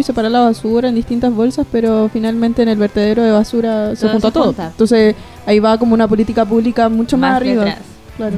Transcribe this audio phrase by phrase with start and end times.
[0.00, 4.02] y separar la basura en distintas bolsas, pero finalmente en el vertedero de basura se
[4.02, 4.44] Todo junta se todo.
[4.46, 4.66] junta.
[4.68, 5.14] Entonces
[5.46, 7.64] ahí va como una política pública mucho más, Más arriba.
[7.64, 7.84] detrás.
[8.16, 8.36] Claro.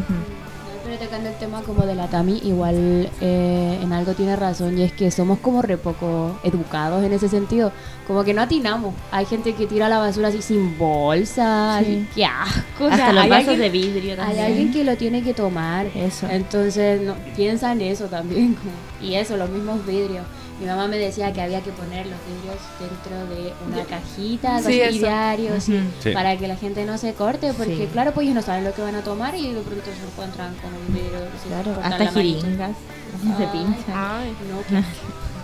[0.84, 4.82] Pero tocando el tema como de la Tami, igual eh, en algo tiene razón y
[4.82, 7.72] es que somos como re poco educados en ese sentido.
[8.06, 8.92] Como que no atinamos.
[9.10, 11.78] Hay gente que tira la basura así sin bolsa.
[11.78, 11.84] Sí.
[11.84, 12.84] así, qué asco.
[12.84, 14.44] O sea, Hasta los hay vasos alguien- de vidrio Hay también.
[14.44, 15.86] alguien que lo tiene que tomar.
[15.94, 16.26] Eso.
[16.28, 18.56] Entonces, no, piensa en eso también.
[19.02, 20.24] Y eso, los mismos vidrios.
[20.62, 24.80] Mi mamá me decía que había que poner los vidrios dentro de una cajita, Sí,
[24.98, 25.64] diarios.
[25.64, 26.10] Sí.
[26.14, 27.88] para que la gente no se corte, porque Sí.
[27.92, 30.54] claro, pues ellos no saben lo que van a tomar y de pronto se encuentran
[30.62, 31.18] con un vidrio.
[31.42, 32.76] se Claro, hasta jeringas.
[33.36, 33.52] se Ah.
[33.52, 33.94] pinchan.
[33.94, 34.32] Ay.
[34.50, 34.84] No, qué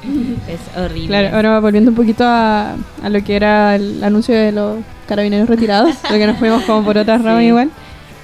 [0.53, 1.09] Es horrible.
[1.09, 4.77] Claro, ahora volviendo un poquito a, a lo que era el anuncio de los
[5.09, 7.47] carabineros retirados, lo que nos fuimos como por otras ramas Sí.
[7.49, 7.71] igual.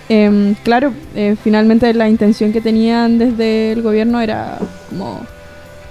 [0.08, 4.58] Em, claro, eh, finalmente la intención que tenían desde el gobierno era
[4.90, 5.20] como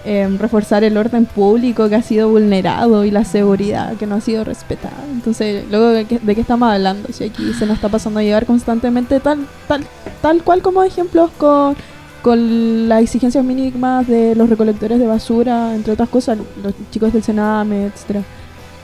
[0.05, 4.21] em, reforzar el orden público que ha sido vulnerado y la seguridad que no ha
[4.21, 5.03] sido respetada.
[5.11, 8.23] Entonces, luego de qué, de qué estamos hablando, si aquí se nos está pasando a
[8.23, 9.86] llevar constantemente tal, tal,
[10.22, 11.75] tal cual como ejemplos con
[12.23, 17.22] con las exigencias mínimas de los recolectores de basura, entre otras cosas, los chicos del
[17.22, 18.23] Sename, etcétera.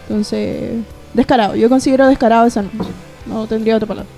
[0.10, 0.82] Entonces,
[1.14, 1.56] descarado.
[1.56, 2.94] Yo considero descarado ese anuncio.
[3.26, 4.10] No tendría otra palabra.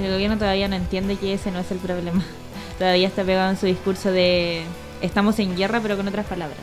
[0.00, 2.24] El gobierno todavía no entiende que ese no es el problema.
[2.78, 4.62] Todavía está pegado en su discurso de
[5.04, 6.58] estamos en guerra pero con otras palabras.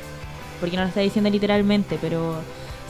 [0.59, 2.36] Porque no lo está diciendo literalmente, pero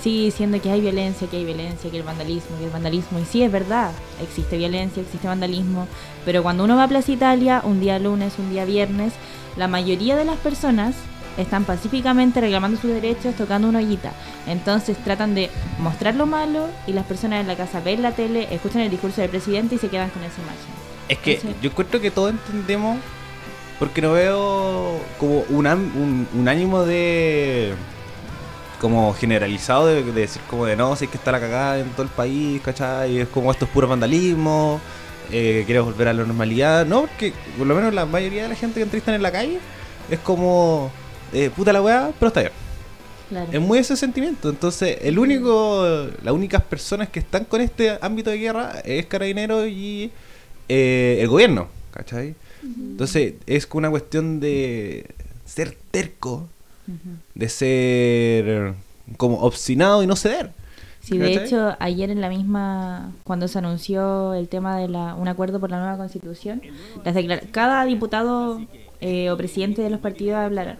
[0.02, 3.19] sigue diciendo que hay violencia, que hay violencia, que el vandalismo, que el vandalismo.
[3.19, 5.88] Y sí, es verdad, existe violencia, existe vandalismo.
[6.25, 9.13] Pero cuando uno va a Plaza Italia, un día lunes, un día viernes,
[9.58, 10.95] la mayoría de las personas
[11.38, 14.11] están pacíficamente reclamando sus derechos, tocando una ollita.
[14.47, 15.49] Entonces tratan de
[15.80, 19.21] mostrar lo malo y las personas en la casa ven la tele, escuchan el discurso
[19.21, 20.81] del presidente y se quedan con esa imagen.
[21.08, 22.97] Es que Entonces- yo encuentro que todos entendemos,
[23.81, 27.73] porque no veo como un, un, un ánimo de
[28.79, 31.89] como generalizado de, de decir como de no, si es que está la cagada en
[31.89, 33.17] todo el país, ¿cachai?
[33.17, 34.79] Es como esto es puro vandalismo,
[35.31, 36.86] eh, quieres volver a la normalidad.
[36.86, 39.58] No, porque por lo menos la mayoría de la gente que entrevistan en la calle
[40.11, 40.91] es como
[41.33, 42.53] eh, puta la weá, pero está bien.
[43.30, 43.47] Claro.
[43.52, 44.52] Es muy ese sentimiento.
[44.52, 49.65] Entonces, el único, las únicas personas que están con este ámbito de guerra es Carabinero
[49.65, 50.11] y
[50.70, 52.36] eh, el gobierno, ¿cachai?
[52.64, 55.08] Entonces, es una cuestión de
[55.45, 56.48] ser terco,
[57.36, 58.73] de ser
[59.17, 60.52] como obstinado y no ceder.
[61.02, 61.45] Sí, de ¿Cachai?
[61.48, 65.71] hecho, ayer en la misma, cuando se anunció el tema de la, un acuerdo por
[65.71, 66.61] la nueva constitución,
[67.04, 68.61] las declara- cada diputado
[69.00, 70.77] eh, o presidente de los partidos hablaron.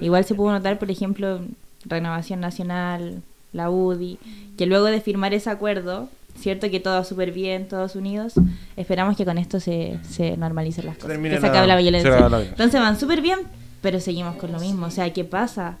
[0.00, 1.40] Igual se pudo notar, por ejemplo,
[1.86, 3.22] Renovación Nacional,
[3.54, 4.18] la UDI,
[4.58, 8.34] que luego de firmar ese acuerdo, cierto que todo súper bien, todos unidos,
[8.76, 11.76] esperamos que con esto se, se normalicen las cosas, Termine que se la- acabe la
[11.76, 12.10] se violencia.
[12.10, 12.50] la violencia.
[12.50, 13.38] Entonces van súper bien,
[13.80, 14.86] pero seguimos con lo mismo.
[14.86, 15.76] O sea, ¿qué pasa?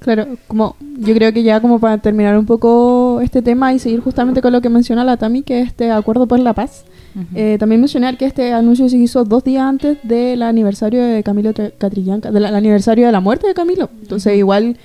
[0.00, 3.98] Claro, como yo creo que ya como para terminar un poco este tema y seguir
[4.00, 6.84] justamente con lo que menciona la Tami, que es este acuerdo por la paz.
[7.16, 7.26] Ujú.
[7.34, 11.52] Eh, también mencionar que este anuncio se hizo dos días antes del aniversario de Camilo
[11.78, 13.90] Catrillanca, del aniversario de la muerte de Camilo.
[14.00, 14.76] Entonces igual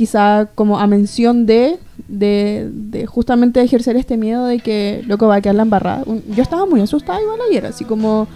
[0.00, 1.78] quizá como a mención de,
[2.08, 6.04] de, justamente ejercer este miedo de que loco va a quedar la embarrada.
[6.34, 8.26] Yo estaba muy asustada igual ayer, así como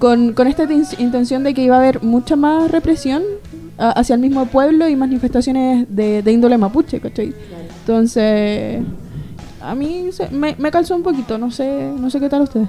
[0.00, 0.64] con, con esta
[0.98, 3.22] intención de que iba a haber mucha más represión
[3.78, 7.32] a- hacia el mismo pueblo y manifestaciones de, de índole mapuche, ¿cachai?
[7.82, 8.82] Entonces,
[9.60, 12.68] a mí se- me, me calzó un poquito, no sé, no sé qué tal ustedes.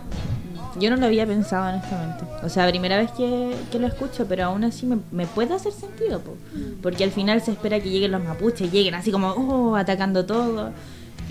[0.79, 2.23] Yo no lo había pensado honestamente.
[2.43, 5.71] O sea, primera vez que, que lo escucho, pero aún así me, me puede hacer
[5.71, 6.19] sentido.
[6.19, 6.35] po.
[6.81, 10.71] Porque al final se espera que lleguen los mapuches, lleguen así como, oh, atacando todo.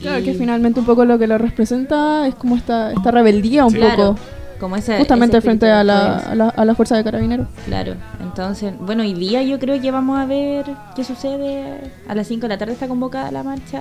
[0.01, 3.65] Claro, Y- que finalmente un poco lo que lo representa es como esta, esta rebeldía
[3.67, 4.19] un Claro, poco,
[4.61, 7.47] como ese, justamente ese frente a la, a, la, a la fuerza de carabineros.
[7.67, 10.65] Claro, entonces, bueno, hoy día yo creo que vamos a ver
[10.97, 11.91] qué sucede.
[12.09, 13.81] A las 5 de la tarde está convocada la marcha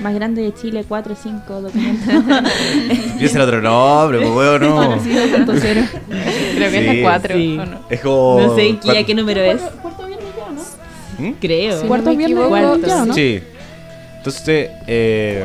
[0.00, 2.14] más grande de Chile, 4, 5, documentos.
[3.20, 4.76] Y ese era otro nombre, pues weón, no.
[4.76, 5.82] Conocido punto cero.
[6.56, 7.34] Creo que Sí, es la 4.
[7.36, 7.58] sí.
[7.60, 7.78] ¿o no?
[7.88, 8.40] Es como.
[8.40, 9.60] no sé ¿qué- a qué número es.
[11.18, 11.30] ¿Mm?
[11.40, 11.80] Creo.
[11.80, 11.86] Sí.
[11.86, 13.06] Cuarto me viernes equivoco, ya, cuarto.
[13.06, 13.14] ¿no?
[13.14, 13.40] Sí.
[14.18, 15.44] Entonces, eh,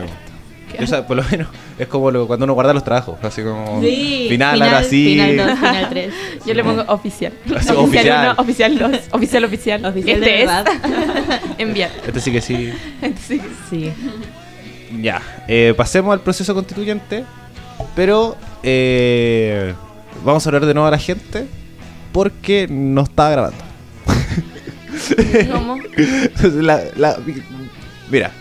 [0.82, 1.48] o sea, por lo menos
[1.78, 5.06] es como lo- cuando uno guarda los trabajos, así como Sí, final, ahora sí.
[5.14, 6.14] Final 2, final 3.
[6.46, 7.34] Yo le pongo oficial.
[7.56, 8.32] Así, oficial.
[8.32, 8.92] uno, oficial 2.
[9.12, 9.86] Oficial, oficial.
[9.86, 10.66] Oficial este de verdad.
[10.68, 11.40] es.
[11.60, 11.92] Enviar.
[12.08, 12.74] Este sí que sí.
[13.28, 13.42] Sí.
[13.70, 13.92] Sí.
[15.02, 17.24] Ya, eh, pasemos al proceso constituyente,
[17.96, 19.74] pero eh,
[20.26, 21.48] vamos a hablar de nuevo a la gente
[22.12, 23.58] porque no está grabando.
[25.52, 25.78] ¿Cómo?
[26.62, 27.18] La- la-
[28.10, 28.32] mira,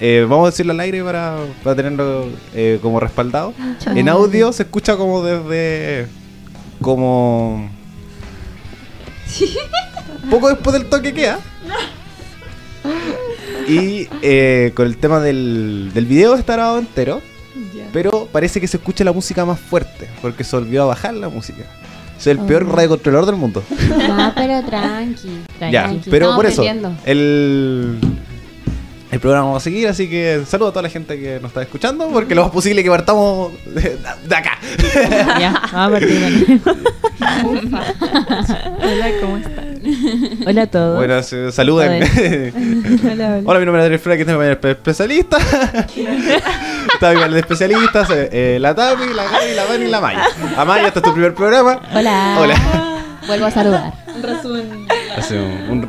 [0.00, 3.54] eh, vamos a decirlo al aire para, para tenerlo eh, como respaldado.
[3.86, 6.06] En audio se escucha como desde.
[6.82, 7.70] como.
[10.30, 11.38] poco después del toque queda.
[13.68, 17.20] Y eh, con el tema del, del video está grabado entero,
[17.92, 21.28] pero parece que se escucha la música más fuerte, porque se olvidó a bajar la
[21.28, 21.64] música.
[22.18, 22.72] Soy el peor Oh.
[22.74, 23.62] radiocontrolador del mundo.
[24.08, 25.28] No, pero tranqui.
[25.60, 26.10] Ya, tranqui.
[26.10, 26.62] pero Estamos por eso,
[27.04, 27.98] el,
[29.10, 31.62] el programa va a seguir, así que saludo a toda la gente que nos está
[31.62, 34.58] escuchando, porque lo más posible que partamos de, de acá.
[35.40, 36.78] Ya, vamos a partir con
[37.20, 39.80] Hola, ¿cómo están?
[40.46, 40.96] Hola a todos.
[40.96, 42.02] Bueno, se- saluden.
[42.02, 43.40] Hola, hola.
[43.44, 45.36] Hola, mi nombre es Andrés Frey, que es el especialista.
[46.94, 50.00] Está bien, el de especialistas, eh, eh, la Tami, la Gaby, la Dani y la
[50.00, 50.24] Maya.
[50.56, 51.80] Amaya, este es tu primer programa.
[51.94, 52.36] Hola.
[52.40, 52.56] Hola.
[53.26, 53.92] Vuelvo a saludar.
[55.18, 55.82] Hace un, un-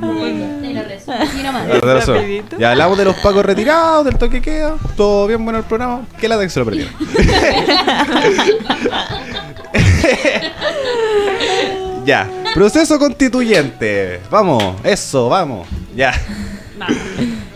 [1.81, 2.17] resumo.
[2.57, 4.75] Ya hablamos de los pacos retirados, del toque queda.
[4.95, 6.01] Todo bien bueno el programa.
[6.19, 6.93] ¿Qué lata que se lo perdieron?
[12.05, 12.27] ya.
[12.53, 14.21] Proceso constituyente.
[14.29, 15.67] Vamos, eso, vamos.
[15.95, 16.13] Ya.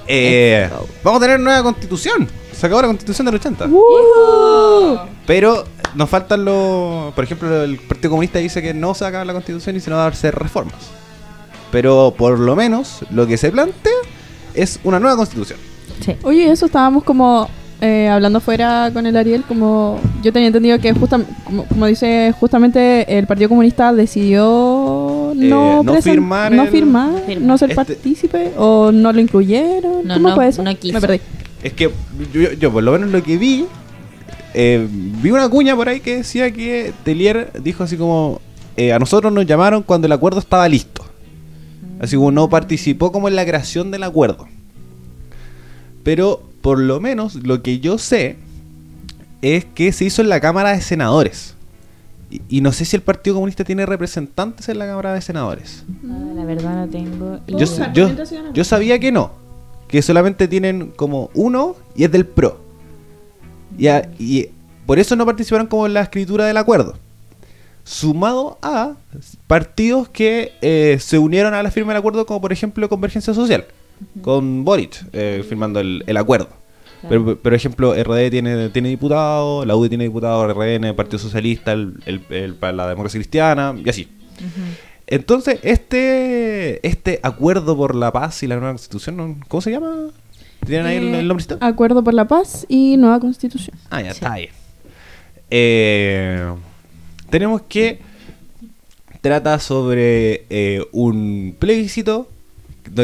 [0.08, 0.70] Eh,
[1.04, 2.28] vamos a tener nueva constitución.
[2.52, 3.68] Se acabó la constitución del 80.
[5.26, 5.66] Pero
[5.96, 7.14] nos faltan los.
[7.14, 9.80] Por ejemplo, el Partido Comunista dice que no se va a acabar la constitución y
[9.80, 10.76] se nos va a hacer reformas.
[11.74, 13.92] Pero por lo menos lo que se plantea
[14.54, 15.60] es una nueva constitución.
[16.06, 16.16] Sí.
[16.24, 17.50] Oye, eso estábamos como
[17.82, 22.34] eh, hablando fuera con el Ariel, como yo tenía entendido que justam- como, como dice
[22.40, 27.48] justamente el Partido Comunista decidió no, Eh, no firmar no firmar, Firmar.
[27.48, 30.06] no ser Este- partícipe o no lo incluyeron.
[30.08, 30.64] No, ¿Cómo no, fue eso?
[30.64, 30.94] no quiso.
[30.94, 31.20] Me perdí.
[31.64, 31.90] Es que
[32.34, 33.66] yo, yo por lo menos lo que vi,
[34.54, 38.40] eh, vi una cuña por ahí que decía que Telier dijo así como,
[38.78, 41.04] eh, a nosotros nos llamaron cuando el acuerdo estaba listo.
[42.04, 44.48] Así como no participó como en la creación del acuerdo.
[46.04, 48.36] Pero por lo menos lo que yo sé
[49.42, 51.56] es que se hizo en la Cámara de Senadores.
[52.30, 55.84] Y, y no sé si el Partido Comunista tiene representantes en la Cámara de Senadores.
[56.06, 57.38] Ah, la verdad no tengo.
[57.48, 59.32] Yo, ¿Puedo sa- buscar yo, sabía que no.
[59.88, 62.60] Que solamente tienen como uno y es del PRO.
[63.78, 64.50] Y, a- y
[64.86, 66.96] por eso no participaron como en la escritura del acuerdo.
[67.84, 68.94] Sumado a
[69.48, 73.66] partidos que eh, se unieron a la firma del acuerdo, como por ejemplo Convergencia Social,
[74.22, 76.50] con Boric eh, firmando el, el acuerdo.
[77.10, 81.96] Pero, por ejemplo, RD tiene, tiene diputado, la UDI tiene diputado, RN, Partido Socialista, el,
[82.06, 84.08] el- el- la democracia cristiana, y así.
[85.06, 89.44] Entonces, este este acuerdo por la paz y la nueva constitución.
[89.50, 90.12] ¿cómo se llama?
[90.66, 91.58] ¿Tienen ahí el, Eh, el nombrecito?
[91.60, 93.76] Acuerdo por la paz y nueva constitución.
[93.90, 94.20] Ah, ya sí.
[94.24, 94.50] está bien.
[95.50, 96.54] Eh,
[97.34, 98.00] tenemos que
[99.22, 102.30] trata sobre eh, un plebiscito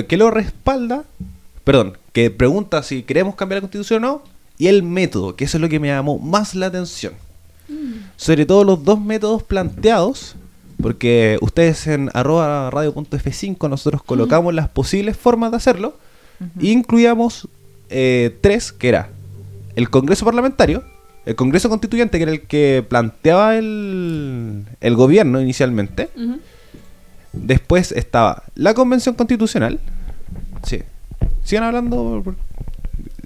[0.08, 1.04] que lo respalda,
[1.64, 4.24] perdón, que pregunta si queremos cambiar la constitución o no,
[4.60, 7.14] y el método, que eso es lo que me llamó más la atención.
[8.18, 10.36] Sobre todo los dos métodos planteados,
[10.80, 15.98] porque ustedes en arroba radio.f5 nosotros colocamos las posibles formas de hacerlo,
[16.62, 17.48] e incluíamos
[17.90, 19.10] eh, tres, que era
[19.76, 20.84] el Congreso Parlamentario,
[21.30, 26.10] el Congreso Constituyente, que era el que planteaba el, el gobierno inicialmente.
[27.34, 29.80] Después estaba la Convención Constitucional.
[30.64, 30.80] Sí.
[31.44, 32.24] Sigan hablando.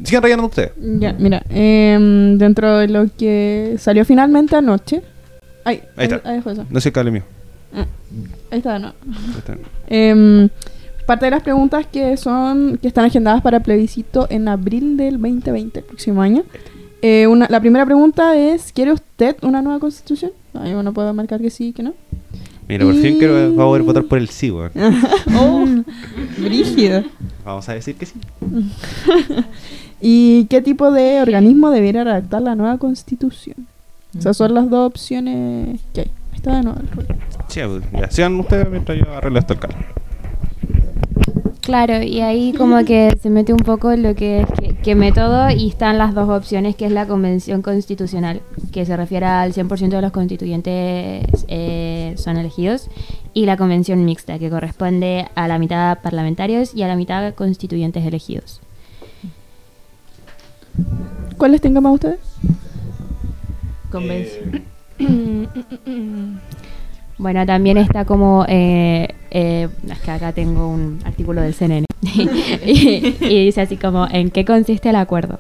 [0.04, 0.72] Sigan rellenando ustedes.
[1.00, 5.02] Ya, mira, em, dentro de lo que salió finalmente anoche.
[5.64, 6.22] Ay, Ahí está.
[6.30, 6.66] Ahí, dejó eso.
[6.70, 7.24] No sé el cable mío.
[7.74, 7.86] Ah,
[8.52, 8.88] ahí está, no.
[8.88, 9.58] Ahí está.
[9.88, 10.50] Em,
[11.06, 15.80] parte de las preguntas que son que están agendadas para plebiscito en abril del 2020,
[15.80, 16.44] el próximo año.
[17.06, 20.32] Eh, una, la primera pregunta es, ¿quiere usted una nueva constitución?
[20.54, 21.94] Ahí uno puede marcar que sí, que no.
[22.70, 24.72] Mira, por fin quiero vamos a poder votar por el sí, weón.
[25.38, 25.66] oh,
[26.38, 27.04] brígido.
[27.44, 28.14] Vamos a decir que sí.
[30.02, 33.68] ¿Y qué tipo de organismo debiera redactar la nueva constitución?
[34.18, 36.12] Esas son las dos opciones que hay.
[36.32, 37.08] Ahí está de nuevo el rol.
[37.50, 38.30] Sí, pues, ya.
[38.30, 39.76] Ustedes mientras yo arreglo esto el cable.
[41.60, 45.50] Claro, y ahí como que se mete un poco lo que es que, que método
[45.50, 48.42] y están las dos opciones, que es la convención constitucional,
[48.74, 52.90] que se refiere al 100% de los constituyentes eh, son elegidos,
[53.34, 58.06] y la convención mixta, que corresponde a la mitad parlamentarios y a la mitad constituyentes
[58.06, 58.60] elegidos.
[61.38, 62.20] ¿Cuál les tenga más a ustedes?
[63.90, 64.64] Convención.
[67.24, 71.86] Bueno, también está como, eh, eh, es que acá tengo un artículo del CNN
[72.66, 75.40] y, y dice así como, ¿en qué consiste el acuerdo?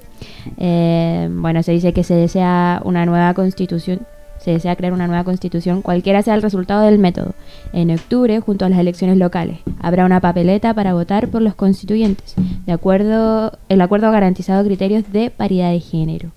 [0.55, 4.07] Eh, bueno, se dice que se desea una nueva constitución,
[4.39, 7.33] se desea crear una nueva constitución, cualquiera sea el resultado del método.
[7.73, 12.35] En octubre, junto a las elecciones locales, habrá una papeleta para votar por los constituyentes.
[12.65, 16.31] De acuerdo, el acuerdo ha garantizado criterios de paridad de género.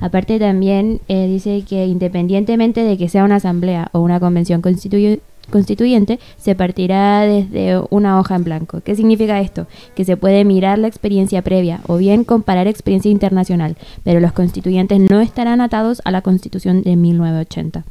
[0.00, 6.18] Aparte también eh, dice que independientemente de que sea una asamblea o una convención constituyente
[6.36, 8.80] se partirá desde una hoja en blanco.
[8.80, 9.66] ¿Qué significa esto?
[9.94, 15.00] Que se puede mirar la experiencia previa o bien comparar experiencia internacional, pero los constituyentes
[15.00, 17.84] no estarán atados a la Constitución de 1980.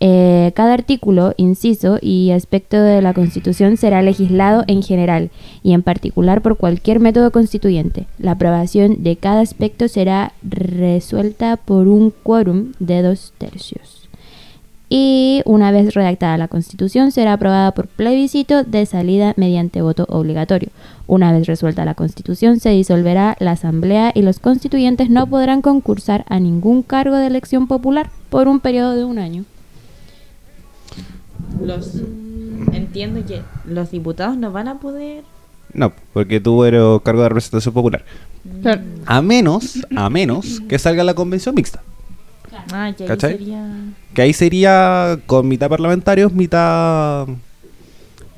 [0.00, 5.30] Eh, cada artículo, inciso y aspecto de la Constitución será legislado en general
[5.64, 8.06] y en particular por cualquier método constituyente.
[8.18, 14.08] La aprobación de cada aspecto será resuelta por un quórum de dos tercios.
[14.90, 20.70] Y una vez redactada la Constitución será aprobada por plebiscito de salida mediante voto obligatorio.
[21.06, 26.24] Una vez resuelta la Constitución se disolverá la Asamblea y los constituyentes no podrán concursar
[26.28, 29.44] a ningún cargo de elección popular por un periodo de un año.
[31.62, 32.02] Los
[32.72, 35.24] entiendo que los diputados no van a poder.
[35.72, 38.04] No, porque tú eres cargo de representación popular.
[38.62, 38.80] Claro.
[39.06, 41.82] A menos, a menos que salga la convención mixta.
[42.72, 43.32] Ah, que ahí ¿Cachai?
[43.38, 43.74] sería
[44.14, 47.26] Que ahí sería con mitad parlamentarios, mitad,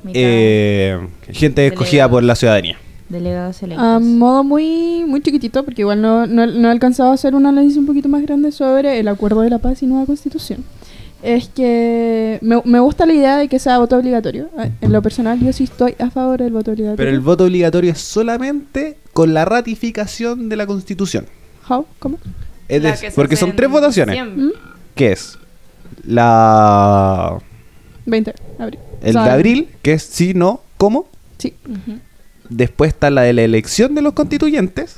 [0.03, 0.99] mitad eh,
[1.31, 2.77] gente escogida por la ciudadanía.
[3.09, 3.85] delegados electos.
[3.85, 7.45] A modo muy, muy chiquitito, porque igual no, no, no he alcanzado a hacer un
[7.45, 10.63] análisis un poquito más grande sobre el acuerdo de la paz y nueva constitución.
[11.23, 14.49] Es que me, me gusta la idea de que sea voto obligatorio.
[14.57, 16.97] Ah, En lo personal, yo sí estoy a favor del voto obligatorio.
[16.97, 21.25] Pero el voto obligatorio es solamente con la ratificación de la constitución.
[21.67, 21.85] How?
[21.99, 22.17] ¿Cómo?
[22.67, 24.17] Es se porque son tres votaciones.
[24.35, 24.49] ¿Mm?
[24.95, 25.37] ¿Qué es?
[26.05, 27.37] La...
[28.05, 28.79] 20 de abril.
[29.01, 31.07] El O sea, de abril, que es sí, no, ¿cómo?
[31.37, 31.53] Sí.
[31.65, 31.99] Ujú.
[32.49, 34.97] Después está la de la elección de los constituyentes.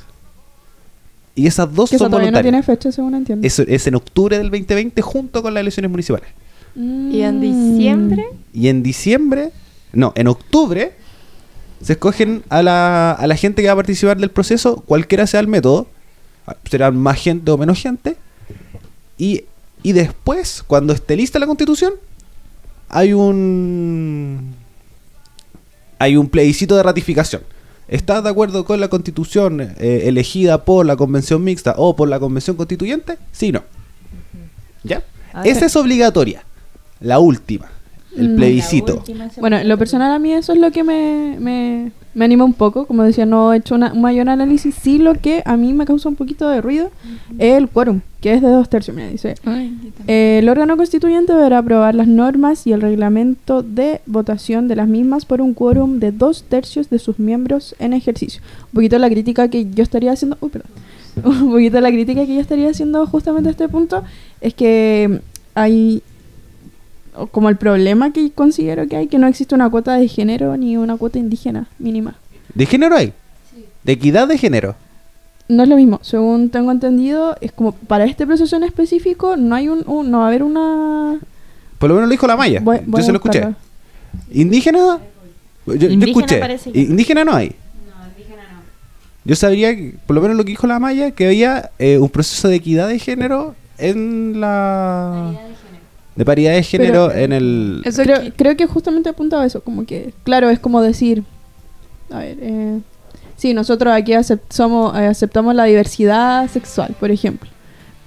[1.35, 3.45] Y esas dos Que eso son todavía no tiene fecha, según entiendo.
[3.45, 6.27] Eso es en octubre del 2020 junto con las elecciones municipales.
[6.75, 7.41] Y en Mm.
[7.41, 9.51] diciembre, Y en diciembre,
[9.93, 10.93] no, en octubre,
[11.81, 15.39] se escogen a la, a la gente que va a participar del proceso, cualquiera sea
[15.39, 15.87] el método.
[16.69, 18.15] Serán más gente o menos gente.
[19.17, 19.45] Y,
[19.81, 21.93] y después, cuando esté lista la constitución,
[22.89, 24.53] hay un.
[25.99, 27.41] Hay un plebiscito de ratificación.
[27.93, 32.19] ¿Estás de acuerdo con la constitución eh, elegida por la convención mixta o por la
[32.19, 33.19] convención constituyente?
[33.31, 33.63] Sí, no.
[34.81, 35.03] ¿Ya?
[35.43, 36.43] Esa es obligatoria.
[37.01, 37.69] La última.
[38.17, 38.35] El Mm.
[38.35, 39.03] plebiscito.
[39.39, 42.53] Bueno, en lo personal a mí eso es lo que me, me, me anima un
[42.53, 42.85] poco.
[42.85, 44.75] Como decía, no he hecho una- un mayor análisis.
[44.75, 46.91] Sí, lo que a mí me causa un poquito de ruido
[47.39, 48.95] es el quórum, que es de dos tercios.
[48.95, 49.35] Mira, dice,
[50.07, 54.87] eh, el órgano constituyente deberá aprobar las normas y el reglamento de votación de las
[54.87, 58.41] mismas por un quórum de dos tercios de sus miembros en ejercicio.
[58.65, 60.37] Un poquito la crítica que yo estaría haciendo...
[60.39, 60.69] Uy, perdón.
[61.23, 64.03] Un poquito la crítica que yo estaría haciendo justamente a este punto
[64.41, 65.19] es que
[65.53, 66.01] hay
[67.31, 70.77] como el problema que considero que hay, que no existe una cuota de género ni
[70.77, 72.15] una cuota indígena mínima.
[72.53, 73.13] ¿De género hay?
[73.83, 74.75] ¿De equidad de género?
[75.49, 79.55] No es lo mismo, según tengo entendido, es como para este proceso en específico no
[79.55, 81.19] hay un, un- no va a haber una
[81.79, 82.61] Por lo menos lo dijo la Maya.
[82.63, 83.43] Voy- voy Yo a se lo escuché.
[84.31, 84.99] ¿Indígena?
[85.65, 86.71] Yo, yo Indígena escuché.
[86.71, 87.55] que- ¿Indígena no hay?
[89.25, 92.09] Yo sabría, que, por lo menos lo que dijo la Maya, que había eh, un
[92.09, 95.31] proceso de equidad de género en la...
[96.15, 97.81] De paridad de género Pero- en el...
[97.85, 101.23] Eso creo, que- creo que justamente apuntaba a eso, como que, claro, es como decir,
[102.11, 102.79] a ver, eh,
[103.35, 104.13] sí, nosotros aquí
[104.49, 107.49] somos, eh, aceptamos la diversidad sexual, por ejemplo,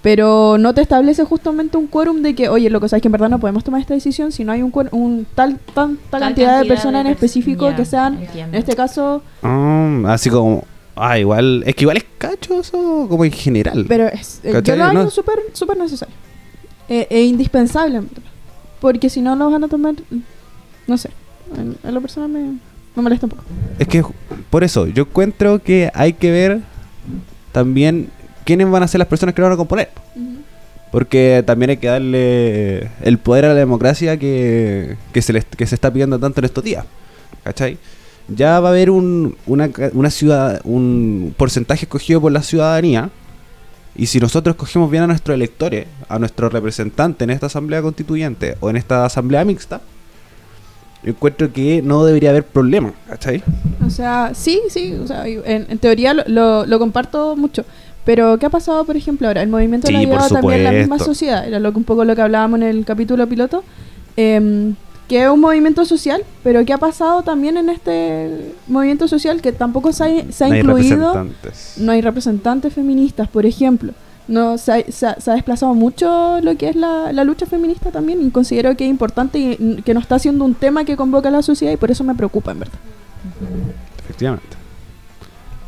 [0.03, 3.13] pero no te establece justamente un quórum de que, oye, lo que sabes que en
[3.13, 6.61] verdad no podemos tomar esta decisión si no hay un, un tal, tanta Tal cantidad,
[6.63, 8.55] de personas en específico que sean, entiendo.
[8.57, 10.65] en este caso, Ah, así como...
[10.95, 11.63] Ah, igual...
[11.67, 13.85] Es que igual es cacho eso como en general.
[13.89, 15.11] pero es, eh, yo lo hago No.
[15.11, 16.15] súper súper necesario,
[16.89, 18.03] Eh, e indispensable,
[18.81, 19.95] porque si no lo van a tomar,
[20.87, 21.11] no sé,
[21.57, 22.41] en lo personal me,
[22.95, 23.43] me molesta un poco.
[23.79, 24.05] Es que
[24.51, 26.61] por eso, yo encuentro que hay que ver
[27.53, 28.09] también
[28.45, 29.91] quiénes van a ser las personas que lo van a componer.
[30.93, 35.67] Porque también hay que darle el poder a la democracia que, que, se, les- que
[35.67, 36.85] se está pidiendo tanto en estos días.
[37.43, 37.77] ¿Cachai?
[38.29, 43.11] Ya va a haber un, una, una ciudad, un porcentaje escogido por la ciudadanía.
[43.99, 48.57] Y si nosotros escogemos bien a nuestros electores, a nuestros representantes en esta asamblea constituyente
[48.61, 49.81] o en esta asamblea mixta,
[51.03, 52.93] yo encuentro que no debería haber problema.
[53.09, 53.43] ¿Cachai?
[53.87, 57.65] O sea, sí, sí, o sea, en, en teoría lo, lo, lo comparto mucho.
[58.05, 59.43] Pero, ¿qué ha pasado, por ejemplo, ahora?
[59.43, 61.47] El movimiento lo ha Sí, llevado también la misma sociedad.
[61.47, 63.65] Era lo un poco lo que hablábamos en el capítulo piloto.
[64.17, 64.75] em,
[65.09, 69.41] que es un movimiento social, pero ¿qué ha pasado también en este movimiento social?
[69.41, 70.97] Que tampoco se ha, se ha No hay incluido.
[71.15, 71.75] representantes.
[71.79, 73.93] No hay representantes feministas, por ejemplo.
[74.29, 77.47] No, se, ha, se ha- se ha desplazado mucho lo que es la, la lucha
[77.47, 80.97] feminista también y considero que es importante y que no está siendo un tema que
[80.97, 82.79] convoca a la sociedad y por eso me preocupa, en verdad.
[84.01, 84.57] Efectivamente.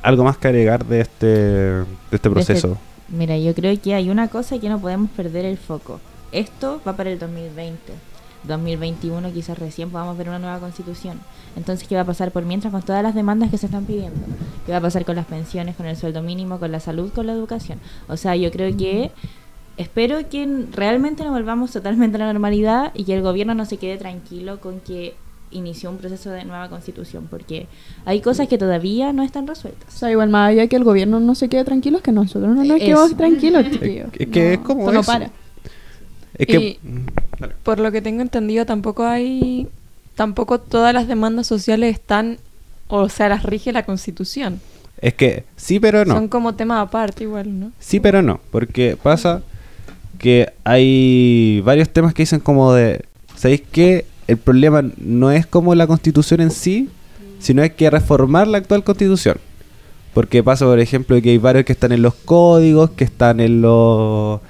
[0.03, 2.77] ¿Algo más que agregar de este, de este proceso?
[3.09, 6.01] Mira, yo creo que hay una cosa que no podemos perder el foco.
[6.33, 7.93] Esto va para el 2020.
[8.45, 11.19] 2021 quizás recién podamos ver una nueva constitución.
[11.57, 14.21] Entonces, ¿qué va a pasar por mientras con todas las demandas que se están pidiendo?
[14.67, 17.27] ¿Qué va a pasar con las pensiones, con el sueldo mínimo, con la salud, con
[17.27, 17.79] la educación?
[18.09, 19.11] O sea, yo creo que
[19.77, 23.65] espero que n- realmente nos volvamos totalmente a la normalidad y que el gobierno no
[23.65, 25.15] se quede tranquilo con que
[25.51, 27.67] inició un proceso de nueva constitución, porque
[28.05, 29.93] hay cosas que todavía no están O resueltas.
[29.95, 32.63] sea, igual más allá que el gobierno no se quede tranquilo, es que nosotros no
[32.65, 32.79] nos Eso.
[32.85, 33.79] quedemos tranquilos, es
[34.29, 35.11] que No, es como esto no eso.
[35.13, 35.31] para.
[36.39, 36.59] Es que.
[36.59, 36.79] Y-.
[37.63, 39.69] Por lo que tengo entendido, tampoco hay.
[40.15, 42.39] Tampoco todas las demandas sociales están.
[42.89, 44.61] O sea, las rige la constitución.
[45.01, 46.15] Es que sí, pero no.
[46.15, 47.73] Son como temas aparte, igual, ¿no?
[47.79, 48.41] Sí, pero no.
[48.51, 49.43] Porque pasa
[50.19, 53.05] que hay varios temas que dicen como de.
[53.37, 54.05] ¿Sabéis qué?
[54.27, 56.89] El problema no es como la constitución en sí,
[57.39, 59.39] sino es que reformar la actual constitución.
[60.13, 63.63] Porque pasa, por ejemplo, que hay varios que están en los códigos, que están en
[63.63, 64.41] los.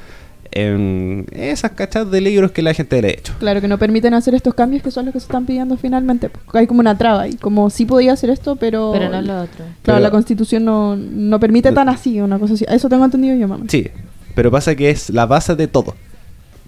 [0.52, 3.34] En esas cachas de libros que la gente le ha hecho.
[3.38, 6.28] Claro, que no permiten hacer estos cambios que son los que se están pidiendo finalmente.
[6.30, 8.90] Porque hay como una traba y como sí podía hacer esto, pero...
[8.92, 9.56] Pero no lo otro.
[9.58, 12.64] Claro, Pero- la constitución no, no permite tan así, una cosa así.
[12.68, 13.64] Eso tengo entendido yo, mamá.
[13.68, 13.88] Sí,
[14.34, 15.94] pero pasa que es la base de todo.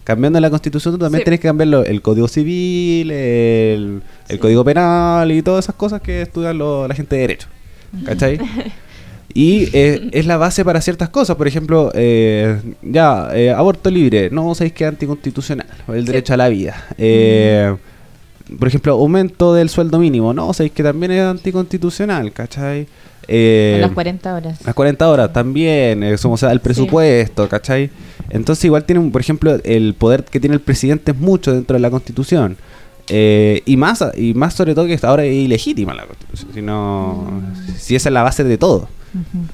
[0.05, 1.25] Cambiando la constitución, tú también Sí.
[1.25, 6.23] tienes que cambiar el código civil, el, el código penal y todas esas cosas que
[6.23, 7.49] estudian lo- la gente de derecho.
[8.05, 8.39] ¿Cachai?
[9.33, 11.37] Y eh, es la base para ciertas cosas.
[11.37, 14.29] Por ejemplo, eh, ya, eh, aborto libre.
[14.31, 15.67] No sabéis que es anticonstitucional.
[15.89, 16.87] El derecho a la vida.
[16.99, 17.75] Eh,
[18.59, 20.35] Por ejemplo, aumento del sueldo mínimo.
[20.35, 22.33] No sabéis que también es anticonstitucional.
[22.33, 22.89] ¿Cachai?
[23.29, 24.59] Eh, a las 40 horas.
[24.65, 27.91] las 40 horas también, somos o sea, el presupuesto, ¿cachai?
[28.31, 31.75] Entonces igual tiene, un- por ejemplo, el poder que tiene el presidente es mucho dentro
[31.75, 32.57] de la constitución.
[33.09, 36.51] Eh, y más y más sobre todo que ahora es ilegítima la constitución.
[36.55, 37.31] Si, no-
[37.79, 38.89] si esa es la base de todo.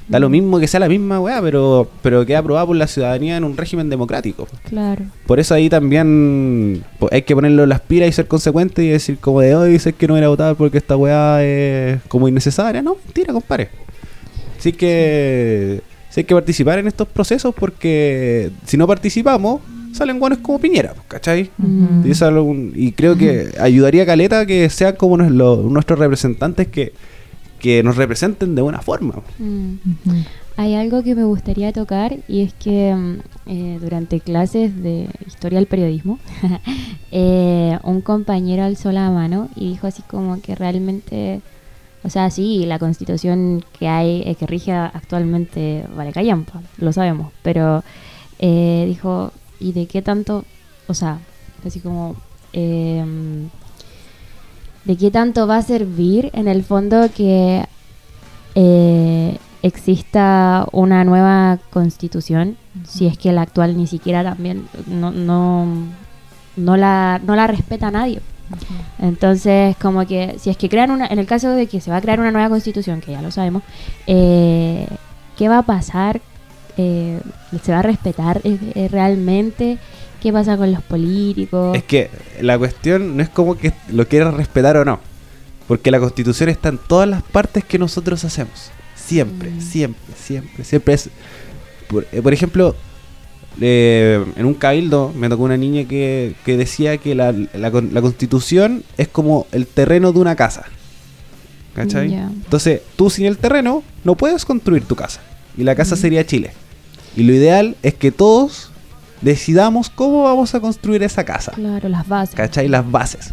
[0.09, 3.37] Da lo mismo que sea la misma weá, pero, pero queda aprobada por la ciudadanía
[3.37, 4.47] en un régimen democrático.
[4.69, 5.05] Claro.
[5.27, 8.89] Por eso ahí también po- hay que ponerlo en las pilas y ser consecuente y
[8.89, 12.83] decir como de hoy sé que no era votar porque esta weá es como innecesaria.
[12.83, 13.69] No, mentira, compadre.
[14.59, 19.61] Así que sí hay que participar en estos procesos porque si no participamos
[19.92, 21.51] salen guanes como Piñera, pues, ¿cachai?
[22.05, 25.99] Y, es algo- y creo que ayudaría a Caleta que sean como nos- lo- nuestros
[25.99, 26.92] representantes que,
[27.59, 29.23] que nos representen de buena forma.
[29.38, 29.77] Mm.
[30.59, 35.59] Hay algo que me gustaría tocar y es que mm, eh, durante clases de historia
[35.59, 36.19] del periodismo,
[37.11, 41.42] eh, un compañero alzó la mano y dijo así como que realmente,
[42.03, 47.33] o sea, sí, la constitución que hay, eh, que rige actualmente, vale, callampa, lo sabemos,
[47.42, 47.85] pero
[48.38, 50.45] eh, dijo, ¿y de qué tanto,
[50.87, 51.19] o sea,
[51.64, 52.16] así como...
[54.87, 57.66] ¿De qué tanto va a servir en el fondo que
[58.55, 65.66] eh, exista una nueva constitución si es que la actual ni siquiera también no, no,
[66.57, 68.20] no, la, no la respeta nadie?
[69.01, 71.96] Entonces, como que si es que crean una, en el caso de que se va
[71.96, 73.64] a crear una nueva constitución, que ya lo sabemos,
[74.07, 74.87] eh,
[75.37, 76.20] ¿qué va a pasar?
[76.77, 77.20] Eh,
[77.61, 78.40] ¿Se va a respetar
[78.90, 79.79] realmente?
[80.20, 81.76] ¿Qué pasa con los políticos?
[81.76, 85.00] Es que la cuestión no es como que lo quieras respetar o no.
[85.68, 88.70] Porque la constitución está en todas las partes que nosotros hacemos.
[88.94, 89.61] Siempre, Mm.
[89.61, 90.64] siempre, siempre.
[90.64, 91.11] Siempre es.
[91.88, 92.74] Por, eh, por ejemplo,
[93.61, 97.92] eh, en un cabildo me tocó una niña que, que decía que la, la con-
[97.94, 100.64] la constitución es como el terreno de una casa.
[101.74, 102.12] ¿Cachai?
[102.14, 105.20] Entonces, tú sin el terreno no puedes construir tu casa.
[105.59, 105.98] Y la casa Mm.
[105.98, 106.52] sería Chile.
[107.16, 108.70] Y lo ideal es que todos
[109.20, 111.52] decidamos cómo vamos a construir esa casa.
[111.52, 112.35] Claro, las bases.
[112.35, 112.68] ¿Cachai?
[112.68, 113.33] Las bases.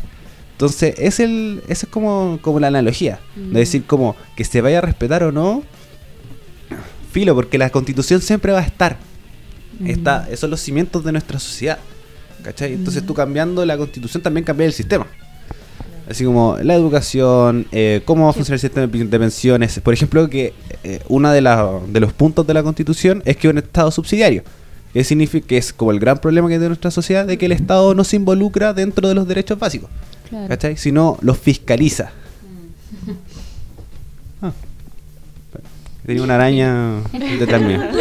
[0.53, 3.19] Entonces, es el, esa es como, como la analogía.
[3.35, 3.51] Mm.
[3.53, 5.63] De decir como que se vaya a respetar o no.
[7.11, 8.97] Filo, porque la constitución siempre va a estar.
[9.79, 9.87] Mm.
[9.87, 11.77] Está, esos son los cimientos de nuestra sociedad.
[12.43, 12.73] ¿Cachai?
[12.73, 13.05] Entonces Mm.
[13.05, 15.07] tú cambiando la constitución también cambia el sistema.
[16.09, 19.79] Así como la educación, eh, cómo va a funcionar el sistema de pensiones.
[19.79, 23.47] Por ejemplo, que eh, uno de, la- de los puntos de la constitución es que
[23.47, 24.43] un Estado subsidiario.
[24.93, 27.51] Que significa que es como el gran problema que tiene nuestra sociedad de que el
[27.51, 29.89] Estado no se involucra dentro de los derechos básicos.
[30.29, 30.47] Claro.
[30.47, 30.77] ¿Cachai?
[30.77, 32.11] Sino los fiscaliza.
[34.41, 34.51] Ah.
[36.05, 37.01] Tenía una araña
[37.39, 37.79] detrás mío.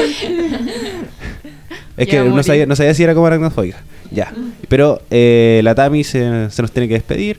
[1.94, 3.76] Es que no sabía, no sabía si era como aracnofóbica.
[4.10, 4.32] Ya.
[4.68, 7.38] Pero eh, la Tami se, se nos tiene que despedir.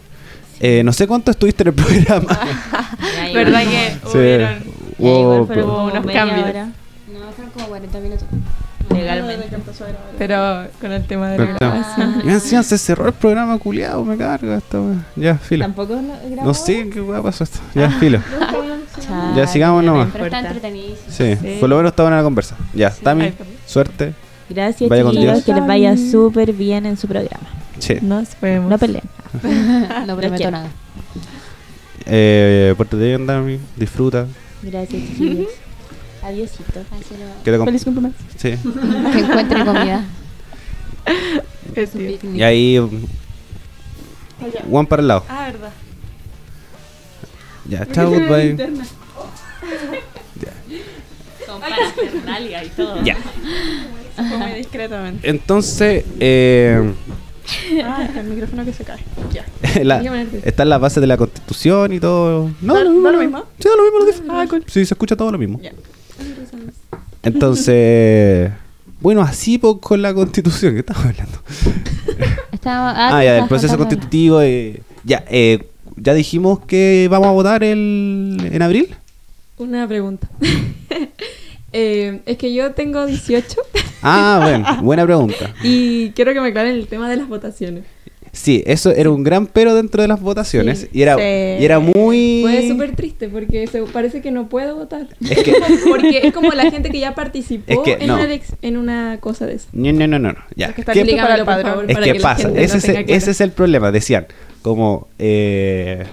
[0.60, 2.40] Eh, no sé cuánto estuviste en el programa.
[3.34, 4.18] ¿Verdad que Sí.
[4.18, 4.64] hubieron ya,
[5.00, 6.48] Hubo- igual fueron como unos cambios.
[6.50, 8.28] hora, No, fueron como 40 minutos.
[8.94, 9.58] Legalmente.
[10.18, 12.22] Pero con el tema de Pero la grabación.
[12.26, 15.06] Y encima se cerró el programa culiado, me carga esta wea.
[15.16, 15.66] Ya, filo.
[15.66, 16.48] Tampoco no grabó.
[16.48, 17.60] No sé qué wea pasó esto.
[17.76, 18.20] Ya, filo.
[19.00, 20.10] Chale, Ya, sigamos nomás.
[20.14, 20.98] Pero está entretenidísimo.
[21.10, 21.58] Sí, Sí.
[21.60, 22.56] por lo menos está buena la conversa.
[22.74, 23.34] Ya, Tami,
[23.66, 24.14] suerte.
[24.50, 25.04] Gracias, Vaya.
[25.10, 25.44] Dios.
[25.44, 27.48] Que les vaya súper bien en su programa.
[27.80, 27.98] Sí.
[28.02, 28.70] Nos vemos.
[28.70, 29.04] No peleen.
[30.08, 30.70] no prometo nada.
[32.06, 34.28] Eh, Puerto de Dami, disfruta.
[34.62, 35.48] Gracias, chiquillos.
[36.24, 36.82] Adiósito.
[37.44, 38.16] Que te Feliz cumpleaños.
[38.38, 38.52] sí.
[39.12, 40.04] Que encuentre comida.
[41.76, 42.20] Es Un cierto.
[42.22, 42.40] picnic.
[42.40, 42.80] Y ahí.
[42.80, 43.06] um,
[44.72, 45.26] One para el lado.
[45.28, 45.72] Ah, verdad.
[47.68, 48.56] Ya, chao, goodbye.
[51.46, 53.04] Con parafernalia y todo.
[53.04, 53.18] Ya.
[54.16, 55.30] Come discretamente.
[55.30, 56.94] Entonces, eh,
[57.84, 59.00] Ah, el micrófono que se cae.
[59.34, 59.46] Ya.
[59.84, 60.42] la- Voy a ponerte.
[60.48, 62.52] están las bases de la constitución y todo.
[62.62, 63.12] No, ¿Da- no, da no.
[63.12, 63.44] lo mismo?
[63.60, 64.00] Sí, da lo mismo.
[64.00, 64.64] Lo dif- Ah, cool.
[64.68, 65.60] Sí, se escucha todo lo mismo.
[65.62, 65.72] Ya.
[67.24, 68.52] Entonces,
[69.00, 70.74] bueno, así pues, con la constitución.
[70.74, 71.40] ¿Qué estamos hablando?
[72.52, 74.42] Estaba, Ah, ya, del estabas proceso constitutivo.
[74.42, 78.96] eh, ya, eh, ya dijimos que vamos a votar el, en abril.
[79.58, 80.28] Una pregunta.
[81.76, 83.60] Eh, es que yo tengo 18
[84.04, 85.56] Ah, bueno, buena pregunta.
[85.64, 87.84] y quiero que me aclaren el tema de las votaciones.
[88.36, 90.80] Sí, eso era un gran pero dentro de las votaciones.
[90.80, 90.88] Sí.
[90.92, 91.22] y, era, Sí.
[91.62, 92.40] y era muy...
[92.42, 95.08] Fue súper triste porque se, parece que no puedo votar.
[95.22, 95.54] Es que-
[95.88, 98.16] porque es como la gente que ya participó Es que en, no.
[98.16, 98.28] una
[98.64, 99.68] en una cosa de eso.
[99.72, 100.34] No, no, no, no.
[100.56, 100.68] Ya.
[100.70, 101.72] Es que está ¿Qué- listo para el padrón.
[101.74, 103.06] favor, Es para que pasa, ese, es, claro.
[103.08, 103.92] ese es el problema.
[103.92, 104.26] Decían,
[104.64, 106.04] como, eh,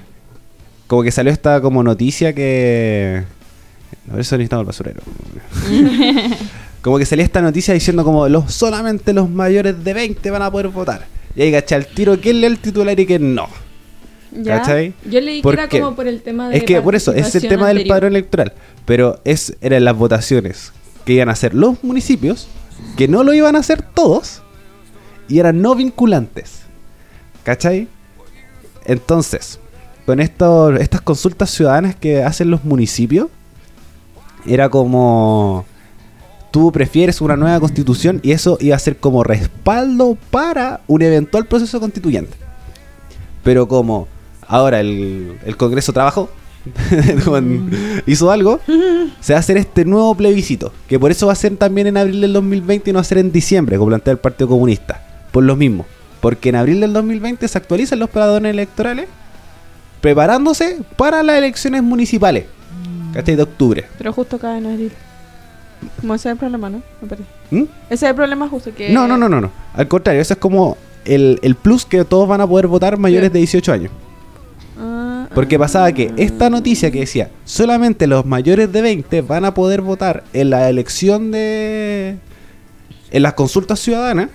[0.89, 3.23] como que salió esta como noticia que...
[4.09, 5.01] A ver, eso necesitamos el basurero.
[6.83, 10.51] como que salía esta noticia diciendo como los solamente los mayores de 20 van a
[10.51, 11.07] poder votar.
[11.37, 13.49] Y ahí caché al tiro quién lee el titular y quién no.
[14.33, 14.59] ¿Ya?
[14.59, 14.95] ¿Cachai?
[15.05, 15.81] Yo leí que ¿Por era qué?
[15.81, 18.53] como por el tema de Es que por eso, es el tema del padrón electoral.
[18.85, 20.73] Pero es, eran las votaciones
[21.05, 22.49] que iban a hacer los municipios,
[22.97, 24.43] que no lo iban a hacer todos,
[25.29, 26.63] y eran no vinculantes.
[27.43, 27.89] ¿Cachai?
[28.85, 29.59] Entonces,
[30.07, 33.29] con esto, estas consultas ciudadanas que hacen los municipios,
[34.47, 35.65] era como
[36.51, 41.47] tú prefieres una nueva constitución y eso iba a ser como respaldo para un eventual
[41.47, 42.37] proceso constituyente.
[43.43, 44.09] Pero como
[44.47, 46.31] ahora el, el Congreso trabajó,
[48.07, 48.61] hizo algo,
[49.21, 51.97] se va a hacer este nuevo plebiscito, que por eso va a ser también en
[51.97, 55.03] abril del 2020 y no va a ser en diciembre, como plantea el Partido Comunista.
[55.33, 55.87] Por lo mismo,
[56.21, 59.07] porque en abril del 2020 se actualizan los padrones electorales,
[60.01, 62.47] preparándose para las elecciones municipales,
[63.15, 63.37] ¿cachai?
[63.37, 63.87] De octubre.
[63.97, 64.93] Pero justo cae en abril.
[66.01, 66.83] Como ese es el problema, ¿no?
[67.51, 67.63] ¿Mm?
[67.89, 68.91] Ese es el problema justo que...
[68.91, 69.51] No, no, no, no, no.
[69.75, 73.33] Al contrario, eso es como el, el plus que todos van a poder votar mayores
[73.33, 73.93] de 18 años.
[74.79, 79.55] Ah, Porque pasaba que esta noticia que decía solamente los mayores de 20 van a
[79.55, 82.17] poder votar en la elección de.
[83.11, 84.31] en las consultas ciudadanas,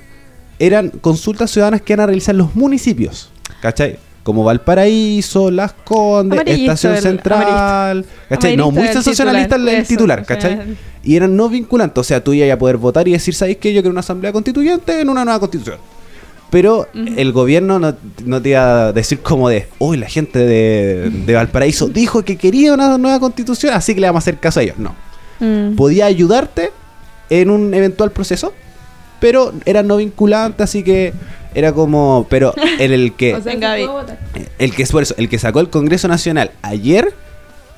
[0.59, 3.31] eran consultas ciudadanas que van a realizar los municipios.
[3.61, 3.97] ¿Cachai?
[4.25, 8.03] Como Valparaíso, Las Condes, Estación Central.
[8.27, 8.57] ¿Cachai?
[8.57, 10.75] No, muy sensacionalista el, titular, eso, ¿cachai?
[11.03, 12.01] Y eran no vinculantes.
[12.01, 13.71] O sea, tú ibas a poder votar y decir, ¿sabéis qué?
[13.71, 15.77] Yo quiero una asamblea constituyente en una nueva constitución.
[16.49, 21.11] Pero el gobierno no, no te iba a decir como de, uy, la gente de,
[21.11, 24.59] de Valparaíso dijo que quería una nueva constitución, así que le vamos a hacer caso
[24.59, 24.79] a ellos.
[24.79, 24.95] No.
[25.39, 25.75] Mm.
[25.75, 26.71] Podía ayudarte
[27.29, 28.53] en un eventual proceso,
[29.25, 31.11] pero era no vinculante, así que
[31.55, 33.53] era como, pero en el que, O sea,
[34.59, 37.11] el que es por eso, el que sacó el Congreso Nacional ayer,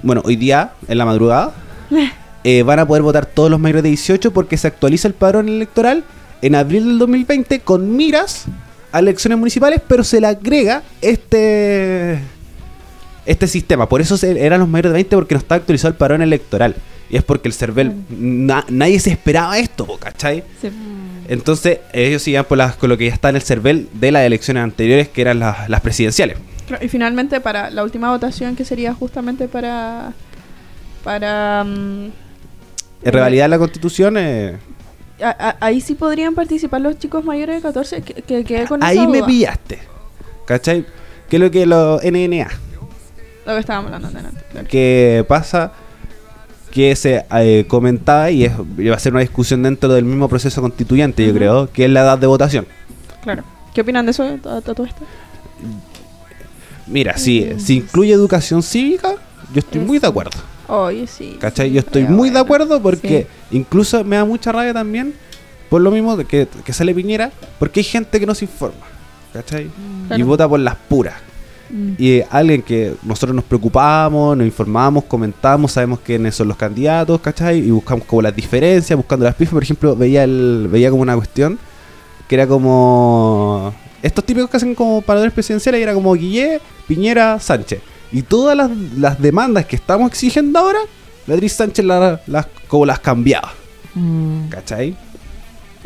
[0.03, 1.53] bueno, hoy día, en la madrugada,
[2.43, 5.47] eh, van a poder votar todos los mayores de 18 porque se actualiza el padrón
[5.47, 6.03] electoral
[6.41, 8.43] en abril del 2020 con miras
[8.91, 12.19] a elecciones municipales, pero se le agrega este
[13.25, 13.87] este sistema.
[13.87, 16.75] Por eso eran los mayores de 20 porque no está actualizado el padrón electoral.
[17.09, 20.43] Y es porque el CERVEL, na- nadie se esperaba esto, ¿cachai?
[20.61, 20.69] Sí.
[21.29, 24.23] Entonces ellos siguen por las, con lo que ya está en el CERVEL de las
[24.23, 26.37] elecciones anteriores, que eran las, las presidenciales.
[26.81, 30.13] Y finalmente para la última votación que sería justamente para...
[31.03, 31.63] Para...
[31.63, 32.11] mm,
[33.03, 34.15] En realidad la constitución...
[34.17, 34.57] eh,
[35.21, 38.81] a- a- ahí sí podrían participar los chicos mayores de 14 que, que quedé con
[38.81, 39.27] esa ahí me duda.
[39.27, 39.79] pillaste.
[40.45, 40.85] ¿Cachai?
[41.29, 42.47] Que es lo que los NNA.
[43.45, 44.67] Lo que estábamos hablando antes, claro.
[44.69, 45.71] Que pasa
[46.71, 50.61] que se eh, comentaba y es, iba a ser una discusión dentro del mismo proceso
[50.61, 52.67] constituyente, yo creo, que es la edad de votación.
[53.23, 53.43] Claro.
[53.73, 55.05] ¿Qué opinan de eso, de todo, esto?
[56.87, 59.15] Mira, si se incluye educación cívica,
[59.53, 60.37] yo estoy muy de acuerdo.
[60.67, 61.37] Oye, sí.
[61.39, 61.71] ¿Cachai?
[61.71, 65.13] Yo estoy muy de acuerdo porque incluso me da mucha rabia también
[65.69, 68.85] por lo mismo que, que sale Piñera, porque hay gente que no se informa.
[69.33, 69.65] ¿Cachai?
[69.65, 70.25] Y Claro.
[70.25, 71.15] vota por las puras.
[71.69, 71.91] Mm.
[71.97, 77.59] Y alguien que nosotros nos preocupamos, nos informamos, comentamos, sabemos quiénes son los candidatos, ¿cachai?
[77.59, 79.53] Y buscamos como las diferencias, buscando las pifas.
[79.53, 81.57] Por ejemplo, veía el veía como una cuestión
[82.27, 83.73] que era como...
[84.03, 87.81] Estos típicos que hacen como paradores presidenciales y era como Guillé, Piñera, Sánchez.
[88.11, 90.79] Y todas las, las demandas que estamos exigiendo ahora,
[91.25, 93.51] Beatriz Sánchez la- las, como las cambiaba.
[93.95, 94.49] Mm.
[94.49, 94.95] ¿Cachai?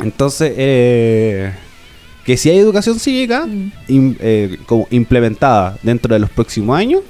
[0.00, 1.52] Entonces, eh,
[2.24, 3.72] que si hay educación cívica Mm.
[3.88, 7.02] im- eh, como implementada dentro de los próximos años,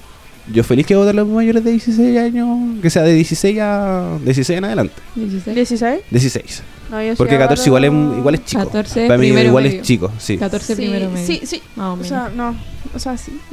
[0.53, 4.59] yo feliz que voten los mayores de 16 años, que sea de 16 a 16
[4.59, 4.95] en adelante.
[5.15, 5.57] 16.
[5.57, 6.01] ¿16?
[6.11, 6.63] 16.
[6.91, 8.65] No, yo Porque 14 igual es, igual es chico.
[8.65, 9.81] 14 Para mí primero igual medio.
[9.81, 10.37] es chico, sí.
[10.37, 11.27] 14 Sí, primero medio.
[11.27, 11.63] Sí, sí.
[11.77, 12.09] Más o O menos.
[12.09, 12.55] sea, no.
[12.95, 13.33] O sea, sí.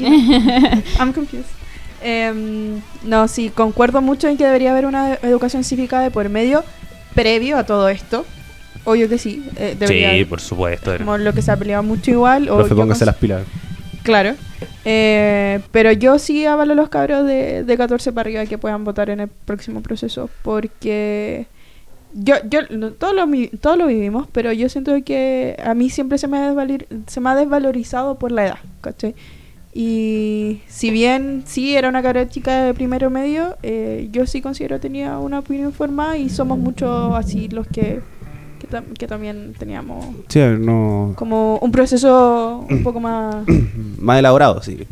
[0.99, 1.45] I'm confused.
[2.01, 6.63] Em, no, sí, concuerdo mucho en que debería haber una educación cívica de por medio
[7.13, 8.25] previo a todo esto.
[8.85, 9.43] Obvio que sí.
[9.57, 10.97] eh, debería Sí, por supuesto.
[10.97, 12.49] como lo que se ha peleado mucho igual.
[12.49, 13.43] O póngase las pilas.
[14.03, 14.35] Claro.
[14.85, 18.83] Eh, pero yo sí avalo a los cabros de, de 14 para arriba que puedan
[18.85, 20.29] votar en el próximo proceso.
[20.41, 21.45] Porque
[22.13, 23.27] yo, yo no, todo, lo,
[23.61, 27.19] todo lo vivimos, pero yo siento que a mí siempre se me ha, desvalir- se
[27.19, 28.59] me ha desvalorizado por la edad.
[28.81, 29.13] ¿cachai?
[29.73, 34.77] Y si bien sí era una cabra chica de primero medio, eh, yo sí considero
[34.77, 37.99] que tenía una opinión formada y somos muchos así los que,
[38.59, 41.13] que, tam- que también teníamos Sí, no.
[41.15, 43.37] como un proceso un poco más
[43.99, 44.85] Más elaborado, sí.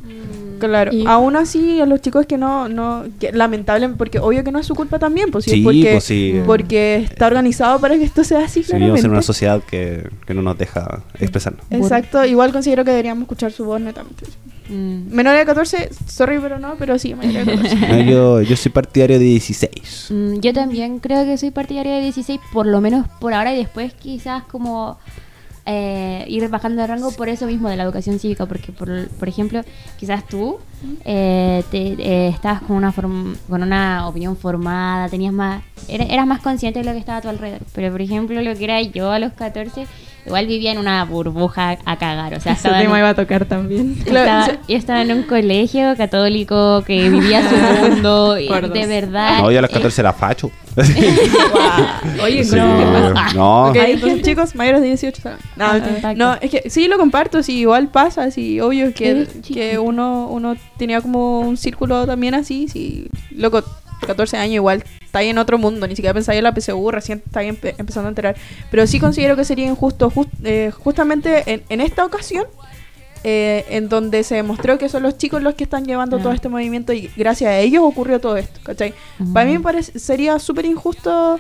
[0.60, 4.52] Claro Y- aún así a los chicos que no no que lamentable porque obvio que
[4.52, 6.42] no es su culpa también pues sí, Sí, porque pues sí.
[6.46, 10.34] porque está organizado para que esto sea así Sí, vivimos en una sociedad que, que
[10.34, 11.62] no nos deja expresarnos.
[11.70, 14.26] exacto igual considero que deberíamos escuchar su voz netamente
[14.70, 15.16] Mm.
[15.16, 18.70] menor de 14 sorry pero no pero sí mayor de 14 No, yo, yo soy
[18.70, 20.08] partidario de 16.
[20.10, 23.58] Mm, yo también creo que soy partidaria de 16, por lo menos por ahora, y
[23.60, 24.98] después quizás como
[25.68, 29.28] eh, ir bajando de rango por eso mismo de la educación cívica, porque por, por
[29.28, 29.62] ejemplo,
[30.00, 30.58] quizás tú
[31.06, 36.26] eh, te, eh, estabas con una, form- con una opinión formada, tenías más, era- eras
[36.26, 38.82] más consciente de lo que estaba a tu alrededor, pero por ejemplo lo que era
[38.82, 39.86] yo a los 14,
[40.28, 43.16] igual vivía en una burbuja a cagar, o sea, Ese estaba en- tema iba a
[43.16, 43.96] tocar también.
[44.06, 47.56] Claro, estaba- yo estaba en un colegio católico que vivía su
[47.90, 49.40] mundo y de verdad.
[49.42, 50.52] No, yo a los eh, 14 era facho.
[52.24, 53.34] Oye, Sí, no, ¿qué pasa?
[53.36, 53.64] no.
[53.70, 55.38] Ok, Hay entonces, chicos mayores de 18 saben.
[55.56, 59.80] no, Ah, no es que sí lo comparto sí igual pasa sí obvio que, que
[59.80, 63.64] uno uno tenía como un círculo también así sí loco
[64.06, 67.22] 14 años igual está ahí en otro mundo ni siquiera pensáis en la PSU recién
[67.26, 68.36] está ahí empe- empezando a enterar.
[68.70, 72.46] Pero sí considero que sería injusto jus- eh, justamente en, en esta ocasión
[73.24, 76.50] eh, en donde se demostró que son los chicos los que están llevando todo este
[76.50, 78.94] movimiento y gracias a ellos ocurrió todo esto, ¿cachai?
[79.34, 81.40] Para mí me parece, sería súper injusto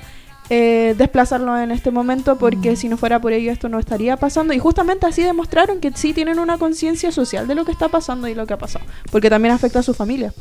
[0.50, 4.54] eh, desplazarlo en este momento porque si no fuera por ello esto no estaría pasando
[4.54, 8.28] y justamente así demostraron que sí tienen una conciencia social de lo que está pasando
[8.30, 10.34] y lo que ha pasado porque también afecta a su familia.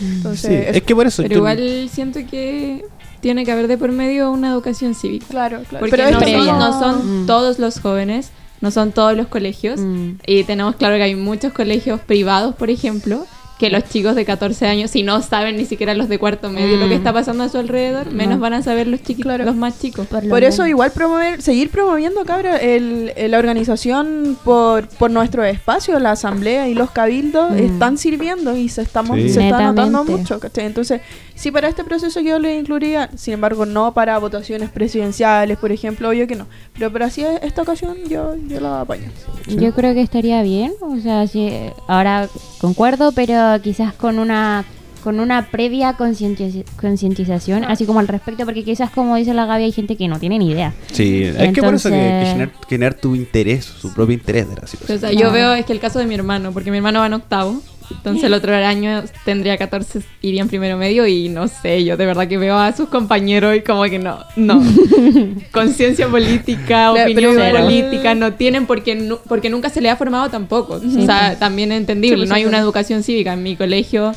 [0.00, 1.22] Entonces, Sí, es- es que por eso.
[1.22, 2.84] Pero yo- igual siento que
[3.20, 5.26] tiene que haber de por medio una educación cívica.
[5.30, 5.80] claro, claro.
[5.80, 7.26] Porque Pero no, esto son, no- no son Mm.
[7.26, 9.80] todos los jóvenes, no son todos los colegios.
[9.80, 10.10] Mm.
[10.26, 13.24] Y tenemos claro que hay muchos colegios privados, por ejemplo,
[13.58, 16.76] que los chicos de 14 años, si no saben ni siquiera los de cuarto medio
[16.76, 16.98] lo que Mm.
[16.98, 18.40] está pasando a su alrededor, menos No.
[18.42, 19.44] van a saber los chiquitos, Claro.
[19.44, 20.08] los más chicos.
[20.08, 25.98] Por, eso igual promover, seguir promoviendo, cabra, el, el- la organización por, por nuestro espacio,
[26.00, 27.58] la asamblea y los cabildos Mm.
[27.58, 29.28] están sirviendo y se estamos Sí.
[29.28, 30.66] se está notando mucho, ¿cachai?
[30.66, 31.00] Entonces,
[31.36, 36.08] sí para este proceso yo lo incluiría, sin embargo, no para votaciones presidenciales, por ejemplo,
[36.08, 36.46] obvio que no.
[36.76, 39.10] Pero para así esta ocasión yo, yo la apaño.
[39.46, 41.50] Yo creo que estaría bien, o sea, sí,
[41.86, 42.28] ahora
[42.60, 44.64] concuerdo, pero quizás con una
[45.02, 47.72] con una previa concientiz- concientización, Ah.
[47.72, 50.38] así como al respecto, porque quizás como dice la Gaby hay gente que no tiene
[50.38, 50.72] ni idea.
[50.92, 54.56] Sí, es que por eso que, que generar, generar tu interés, su propio interés de
[54.62, 54.96] la situación.
[54.96, 57.06] O sea, yo veo es que el caso de mi hermano, porque mi hermano va
[57.06, 57.60] en octavo,
[57.96, 62.06] entonces el otro año tendría 14, iría en primero medio y no sé, yo de
[62.06, 64.62] verdad que veo a sus compañeros y como que no, no.
[65.52, 69.96] Conciencia política, Claro, opinión pero política, no tienen porque, nu- porque nunca se le ha
[69.96, 70.74] formado tampoco.
[70.74, 73.32] O sea, también es entendible, Sí, no hay una educación cívica.
[73.32, 74.12] En mi colegio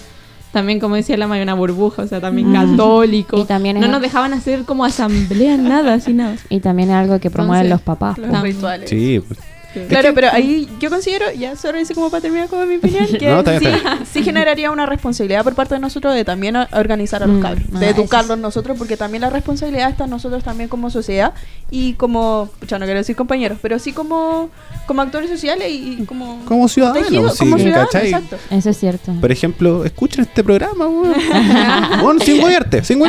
[0.51, 2.53] también, como decía la hay una burbuja, o sea, también Mm.
[2.53, 3.37] católico.
[3.39, 6.35] Y también no es- nos dejaban hacer como asamblea, nada, así nada.
[6.49, 8.17] Y también es algo que promueven Entonces, los papás.
[8.17, 8.89] Los rituales.
[8.89, 9.39] Sí, pues,
[9.87, 13.27] Claro, pero ahí yo considero, ya solo dice como para terminar con mi opinión, que
[13.29, 13.65] No, sí,
[14.13, 17.41] sí generaría una responsabilidad por parte de nosotros de también a- organizar a los Mm,
[17.41, 21.33] cabros, ah, de educarlos nosotros, porque también la responsabilidad está en nosotros también como sociedad
[21.69, 24.49] y como, ya no quiero decir compañeros, pero sí como,
[24.85, 26.43] como actores sociales y, y como...
[26.45, 28.07] como ciudadanos, tejido, sí, como ciudadanos, ¿cachai?
[28.09, 28.37] exacto.
[28.49, 29.13] Eso es cierto.
[29.19, 32.19] Por ejemplo, escuchen este programa, weón.
[32.21, 32.99] Sin guayarte, sin.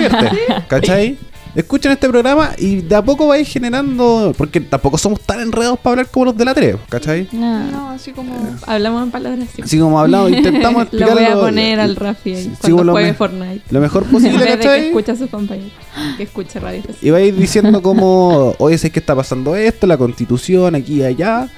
[0.68, 1.18] ¿Cachai?
[1.58, 4.32] Escuchen este programa y de a poco vais generando.
[4.38, 7.26] Porque tampoco somos tan enredados para hablar como los de la 3, ¿cachai?
[7.32, 7.58] No.
[7.70, 8.32] No, así como...
[8.64, 9.62] Hablamos en palabras así.
[9.62, 11.14] Así como hablamos, intentamos Lo explicarlo.
[11.14, 13.62] voy a poner al Rafi ahí Sí, cuando lo, juegue Fortnite.
[13.70, 15.72] lo mejor En posible, vez de que escuche a sus compañeros.
[16.16, 16.82] Que escuche Radio.
[17.02, 21.48] Y vais diciendo como, oye, sé que está pasando esto, la constitución, aquí y allá.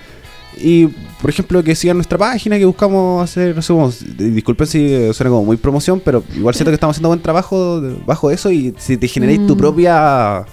[0.59, 0.87] Y,
[1.21, 5.31] por ejemplo, que sigan nuestra página, que buscamos hacer, no sé cómo, disculpen si suena
[5.31, 8.97] como muy promoción, pero igual siento que estamos haciendo buen trabajo bajo eso y si
[8.97, 9.59] te generáis tu Mm.
[9.59, 10.45] propia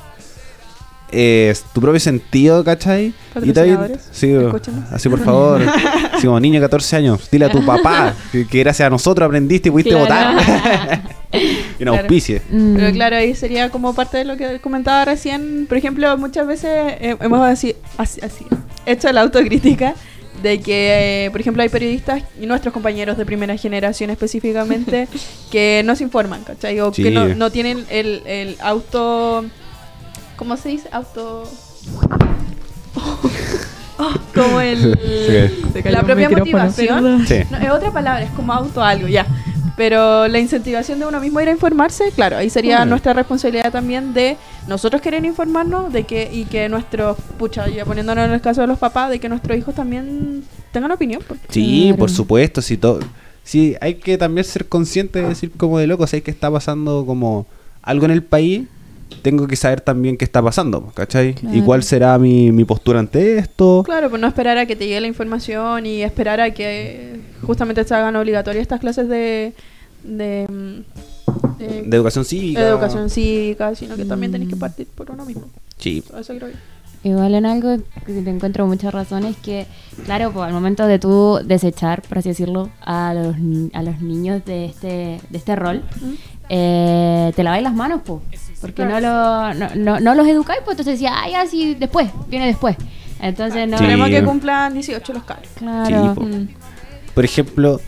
[1.12, 3.14] eh, tu propio sentido, ¿cachai?
[3.42, 4.92] Y también, sí, escúchenos.
[4.92, 5.62] así por favor,
[6.14, 9.26] así como niño de 14 años, dile a tu papá que, que gracias a nosotros
[9.26, 10.04] aprendiste y pudiste Claro.
[10.04, 11.02] votar.
[11.38, 11.96] y una Claro.
[12.00, 12.42] auspicie.
[12.50, 12.76] Mm.
[12.76, 15.66] Pero claro, ahí sería como parte de lo que comentaba recién.
[15.68, 16.70] Por ejemplo, muchas veces
[17.00, 18.46] eh, hemos así, así, así,
[18.86, 19.96] hecho la autocrítica
[20.42, 25.08] de que, eh, por ejemplo, hay periodistas y nuestros compañeros de primera generación específicamente
[25.52, 26.80] que no se informan, ¿cachai?
[26.80, 27.04] O Sí.
[27.04, 29.46] que no, no tienen el, el auto...
[30.36, 30.88] ¿Cómo se dice?
[30.92, 31.50] Auto...
[32.96, 35.60] Oh, como el...
[35.74, 37.26] Cayó la propia motivación.
[37.28, 37.40] Sí.
[37.50, 39.26] No, es otra palabra, es como auto algo, ya.
[39.78, 43.72] Pero la incentivación de uno mismo a ir a informarse, claro, ahí sería nuestra responsabilidad
[43.72, 44.36] también de
[44.68, 48.68] nosotros querer informarnos de que y que nuestros, pucha, ya poniéndonos en el caso de
[48.68, 51.22] los papás, de que nuestros hijos también tengan opinión.
[51.28, 51.98] porque- Sí, Claro.
[52.00, 53.00] por supuesto, sí, todo.
[53.44, 56.50] Sí, hay que también ser consciente de decir como de loco, si hay que está
[56.52, 57.46] pasando como
[57.84, 58.64] algo en el país,
[59.22, 61.36] tengo que saber también qué está pasando, ¿cachai?
[61.54, 63.84] Y cuál será mi, mi postura ante esto.
[63.86, 67.84] Claro, pues no esperar a que te llegue la información y esperar a que justamente
[67.84, 69.54] se hagan obligatorias estas clases de,
[70.04, 72.62] de, mm, de- De educación cívica.
[72.62, 75.44] de educación cívica, sino que también tenés que partir por uno mismo.
[75.78, 76.04] Sí.
[76.20, 76.56] Eso creo yo.
[77.04, 79.68] Igual en algo que te encuentro muchas razones que,
[80.06, 84.02] claro, pues al momento de tú desechar, por así decirlo, a los, ni- a los
[84.02, 84.88] niños de este,
[85.30, 85.84] de este rol,
[86.50, 88.22] eh, te laváis las manos, pues.
[88.62, 92.10] Porque no, lo, no, no, no los educáis, pues entonces decía, ah, ya, sí, después,
[92.28, 92.76] viene después.
[93.22, 93.78] Entonces no.
[93.78, 93.84] Sí.
[93.84, 95.50] Queremos que cumplan 18 los cabros.
[95.56, 95.88] Claro.
[95.88, 96.22] Sí, po.
[96.26, 96.48] Mm.
[97.14, 97.82] Por ejemplo,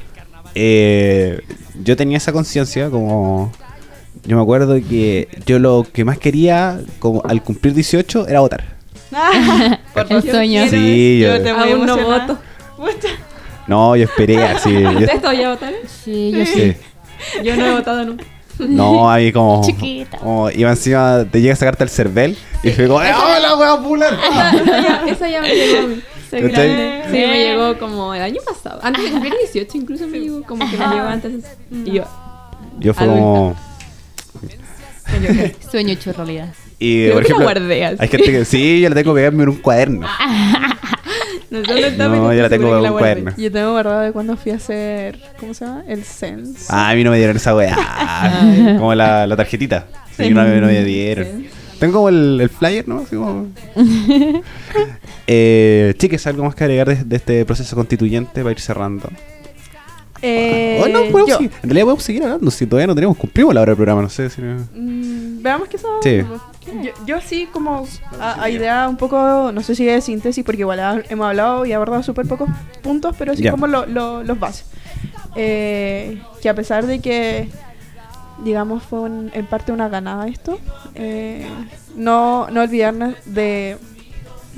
[0.55, 1.41] eh,
[1.83, 3.51] yo tenía esa conciencia como...
[4.25, 8.63] Yo me acuerdo que yo lo que más quería como al cumplir 18 era votar.
[10.09, 10.67] El sueño.
[10.67, 12.37] Sí, yo- te voy Aún no voto.
[13.67, 14.71] No, yo esperé así.
[14.71, 15.79] yo- ¿Ustedes todavía votaron?
[15.87, 16.53] Sí, yo sí.
[16.73, 17.43] sí.
[17.43, 18.25] Yo no he votado nunca.
[18.67, 19.61] No, ahí como.
[19.63, 20.17] Chiquita.
[20.17, 23.77] Como iba encima, te llega a sacarte el cervel y fue como, ¡Oh, la wea
[23.77, 24.17] popular!
[25.07, 26.01] Esa ya, me llegó a mí.
[26.29, 28.79] Sí, me llegó como el año pasado.
[28.83, 30.43] Antes de cumplir 18 incluso me llegó.
[30.43, 31.33] Como que me llegó antes.
[31.71, 32.03] Y yo...
[32.79, 33.55] Yo fue como.
[35.71, 36.53] Sueño hecho realidad.
[36.77, 37.97] Y Creo por que la ejemplo, guardé así.
[37.99, 40.07] hay gente que sí, yo la tengo que pegarme en un cuaderno.
[41.51, 42.97] No sé dónde está, No, pero yo la tengo en un guardé.
[42.99, 43.31] cuaderno.
[43.37, 45.83] Yo tengo guardado de cuando fui a hacer, ¿cómo se llama?
[45.87, 46.65] El censo.
[46.69, 47.75] Ah, a mí no me dieron esa weá.
[48.77, 49.87] como la, la tarjetita.
[50.15, 51.45] Sí, no, no me dieron.
[51.79, 52.99] Tengo como el, el flyer, ¿no?
[52.99, 53.47] Así como...
[55.27, 59.09] eh, chiques, ¿algo más que agregar de, de este proceso constituyente para ir cerrando?
[60.21, 63.53] Eh, Oh, no, podemos seguir- en realidad podemos seguir hablando si todavía no tenemos cumplimos
[63.53, 65.91] la hora del programa, no sé si no- Mm, veamos qué son.
[66.03, 66.21] Sí.
[66.83, 67.85] Yo, yo sí, como
[68.19, 71.65] a, a idea un poco, no sé si es síntesis, porque igual ha- hemos hablado
[71.65, 72.49] y abordado súper pocos
[72.81, 74.65] puntos, pero sí como lo- lo- los bases.
[75.35, 77.49] Eh, que a pesar de que,
[78.43, 80.59] digamos, fue un- en parte una ganada esto,
[80.95, 81.47] eh,
[81.95, 83.77] no, no olvidarnos de,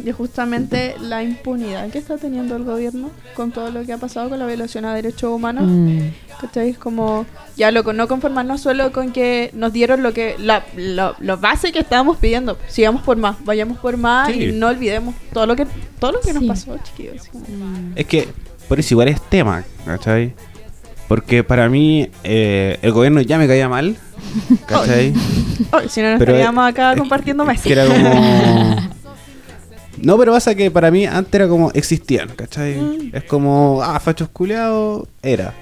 [0.03, 4.29] de justamente la impunidad que está teniendo el gobierno con todo lo que ha pasado
[4.29, 5.65] con la violación a derechos humanos.
[5.67, 5.99] Mm.
[6.39, 6.69] ¿Cachai?
[6.69, 11.15] Es como, ya loco, no conformarnos solo con que nos dieron lo que, la, lo,
[11.19, 12.57] lo base que estábamos pidiendo.
[12.67, 14.45] Sigamos por más, vayamos por más Sí.
[14.45, 15.65] y no olvidemos todo lo que,
[15.99, 17.29] todo lo que nos pasó, chiquillos.
[17.95, 18.27] Es que
[18.67, 20.33] por eso igual es tema, ¿cachai?
[21.07, 23.97] Porque para mí eh, el gobierno ya me caía mal,
[24.65, 25.13] ¿cachai?
[25.89, 27.63] Si no, nos estaríamos acá compartiendo meses.
[27.63, 28.77] que era como...
[30.01, 32.75] No, pero pasa que para mí antes era como existían, ¿cachai?
[32.79, 33.11] Mm.
[33.15, 35.53] Es como, ah, fachos culeados, era.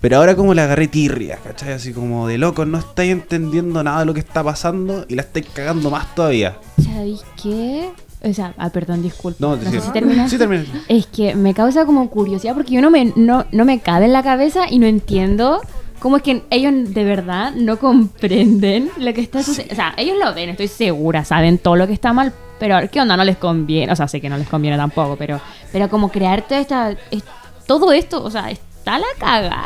[0.00, 1.72] Pero ahora como la agarré tirria, ¿cachai?
[1.72, 5.22] Así como de locos, no estáis entendiendo nada de lo que está pasando y la
[5.22, 6.58] estáis cagando más todavía.
[6.82, 7.90] ¿Sabéis qué?
[8.22, 9.36] O sea, ah, perdón, disculpa.
[9.40, 9.70] No, No, sí.
[9.70, 10.30] sé si terminaste.
[10.30, 10.64] Sí, terminé.
[10.88, 14.12] Es que me causa como curiosidad porque yo no me, no, no me cabe en
[14.12, 15.60] la cabeza y no entiendo
[16.00, 19.72] cómo es que ellos de verdad no comprenden lo que está sucediendo.
[19.72, 23.00] O sea, ellos lo ven, estoy segura, saben todo lo que está mal, pero ¿qué
[23.00, 23.16] onda?
[23.16, 23.92] No les conviene.
[23.92, 25.40] O sea, sé que no les conviene tampoco, pero,
[25.72, 27.22] pero como crear toda esta, es-
[27.66, 29.64] todo esto, o sea, está la caga.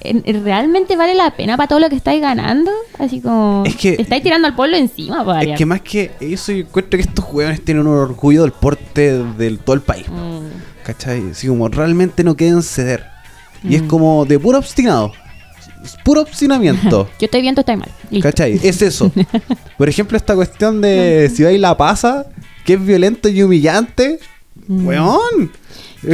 [0.00, 2.70] ¿En- ¿Realmente vale la pena para todo lo que estáis ganando?
[2.98, 3.64] Así como...
[3.66, 6.96] Es que- estáis tirando al pueblo encima, para Es que más que eso, yo encuentro
[6.98, 10.06] que estos hueones tienen un orgullo del porte del todo el país.
[10.08, 10.46] Mm.
[10.84, 11.30] ¿Cachai?
[11.30, 13.06] Así como realmente no quieren ceder.
[13.64, 13.88] Y es Mm.
[13.88, 15.12] como de puro obstinado.
[15.86, 17.08] Es puro obstinamiento.
[17.20, 17.88] Yo estoy bien, tú estás mal.
[18.10, 18.28] Listo.
[18.28, 18.58] ¿Cachai?
[18.60, 19.12] Es eso.
[19.78, 22.26] Por ejemplo, esta cuestión de si vais la pasa,
[22.64, 24.18] que es violento y humillante.
[24.66, 24.86] Mm.
[24.86, 25.52] Weón.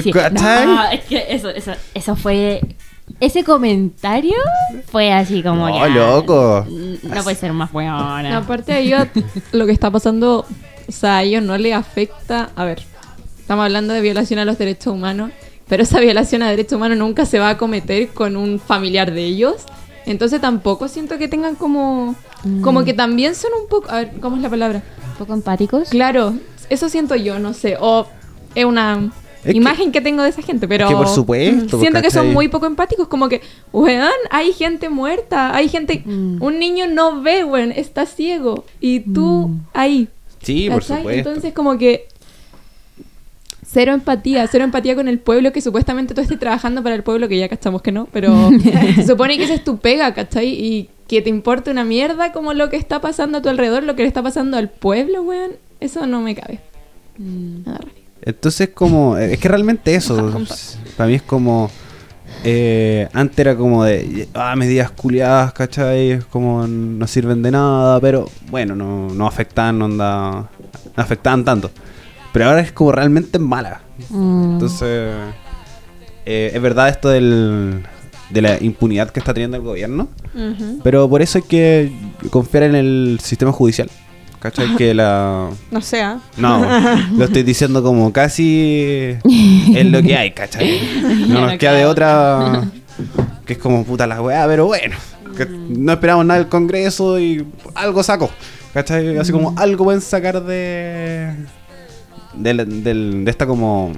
[0.02, 0.12] Sí.
[0.12, 0.66] ¿Cachai?
[0.66, 2.60] No, es que eso, eso, eso fue.
[3.18, 4.36] Ese comentario
[4.90, 5.68] fue así como.
[5.68, 6.66] No, ya, loco.
[7.02, 8.36] No puede ser más buena.
[8.36, 8.98] Aparte de ello,
[9.52, 10.46] lo que está pasando,
[10.86, 12.50] o sea, a ellos no les afecta.
[12.56, 12.82] A ver,
[13.38, 15.30] estamos hablando de violación a los derechos humanos,
[15.68, 19.24] pero esa violación a derechos humanos nunca se va a cometer con un familiar de
[19.24, 19.56] ellos.
[20.06, 22.14] Entonces tampoco siento que tengan como.
[22.62, 23.88] Como que también son un poco.
[23.90, 24.82] A ver, ¿cómo es la palabra?
[25.18, 25.88] Poco empáticos.
[25.90, 26.34] Claro,
[26.68, 27.76] eso siento yo, no sé.
[27.80, 28.08] O
[28.56, 29.12] es una
[29.44, 30.88] Es que- imagen que, tengo de esa gente, pero.
[30.88, 32.34] que por supuesto, Siento que son ¿cachai?
[32.34, 33.06] muy poco empáticos.
[33.06, 33.42] Como que,
[33.72, 35.54] weón, hay gente muerta.
[35.54, 36.02] Hay gente.
[36.04, 36.42] Mm.
[36.42, 38.64] Un niño no ve, weón, está ciego.
[38.80, 39.60] Y tú Mm.
[39.72, 40.08] ahí.
[40.42, 40.96] Sí, por ¿cachai?
[40.98, 41.28] supuesto.
[41.28, 42.08] Entonces, como que.
[43.72, 47.28] Cero empatía, cero empatía con el pueblo que supuestamente tú estés trabajando para el pueblo,
[47.28, 48.50] que ya cachamos que no, pero
[48.94, 50.48] se supone que esa es tu pega, ¿cachai?
[50.48, 53.96] Y que te importe una mierda como lo que está pasando a tu alrededor, lo
[53.96, 56.60] que le está pasando al pueblo, weón, eso no me cabe.
[57.16, 57.62] Mm.
[57.64, 57.80] Nada.
[58.22, 59.16] Entonces, como.
[59.16, 60.40] Es que realmente eso.
[60.96, 61.70] para mí es como.
[62.44, 64.28] eh, antes era como de.
[64.34, 66.12] Ah, medidas culiadas, ¿cachai?
[66.12, 66.66] Es como.
[66.66, 70.50] No sirven de nada, pero bueno, no, no afectan, no anda.
[70.96, 71.70] No afectaban tanto.
[72.32, 73.82] Pero ahora es como realmente mala.
[74.10, 74.52] Mm.
[74.54, 75.10] Entonces.
[76.26, 77.82] eh, es verdad esto del.
[78.30, 80.08] De la impunidad que está teniendo el gobierno.
[80.82, 81.92] Pero por eso hay que
[82.30, 83.90] confiar en el sistema judicial.
[84.40, 84.74] ¿Cachai?
[84.76, 85.50] Que la.
[85.70, 86.18] No sé, ¿ah?
[86.38, 86.66] No,
[87.16, 89.16] lo estoy diciendo como casi
[89.74, 90.80] es lo que hay, ¿cachai?
[91.28, 92.64] No nos queda de otra
[93.46, 94.96] que es como puta la weá, pero bueno,
[95.36, 98.30] que no esperamos nada del Congreso y algo sacó,
[98.72, 99.16] ¿cachai?
[99.18, 101.34] Así como algo pueden sacar de,
[102.34, 103.92] del, del- de esta como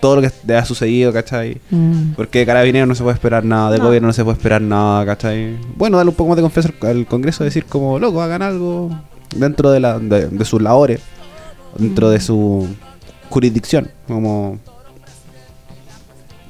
[0.00, 1.60] todo lo que ha sucedido, ¿cachai?
[1.70, 2.12] Mm.
[2.16, 3.84] Porque de Carabineros no se puede esperar nada, de No.
[3.84, 5.56] gobierno no se puede esperar nada, ¿cachai?
[5.76, 8.90] Bueno, darle un poco más de confianza al- Congreso, decir como, loco, hagan algo
[9.34, 11.00] dentro de, la, de, de sus labores,
[11.78, 12.68] dentro de su
[13.30, 14.58] jurisdicción, como...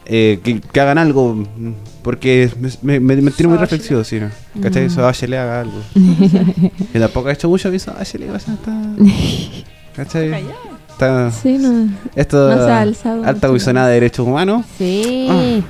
[0.07, 1.73] eh, que, que hagan algo, mm,
[2.03, 2.51] porque
[2.83, 4.31] me, me, me tiene muy reflexivo, sí, ¿no?
[4.63, 4.85] ¿cachai?
[4.87, 5.81] Eso Bachelet haga algo.
[6.93, 8.73] que tampoco ha hecho mucho, aviso Bachelet, o sea, está...
[9.97, 10.45] ¿Cachai?
[10.95, 11.31] Está...
[11.33, 11.89] Sí, no.
[12.15, 14.65] Esto, No se ha alzado alta comisionada de derechos humanos.
[14.79, 15.27] Sí.
[15.31, 15.61] Ah.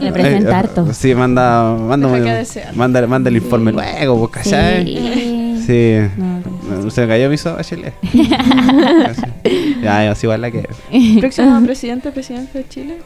[0.00, 0.92] Representa Eh, harto.
[0.92, 2.08] Sí, manda, manda,
[2.74, 4.84] manda, manda el informe luego, pues, ¿cachai?
[4.86, 5.62] Sí.
[5.66, 5.96] Sí.
[6.16, 6.42] No,
[6.82, 7.94] No, Se me cayó mi sopa, Bachelet.
[9.82, 10.68] ya, es igual la que.
[11.20, 12.98] Próximo presidente, presidente de Chile.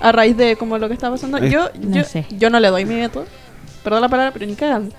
[0.00, 1.38] A raíz de como lo que está pasando.
[1.38, 2.26] Yo, No yo, sé.
[2.38, 3.24] yo no le doy mi veto.
[3.84, 4.94] Perdón la palabra, pero ni cagando.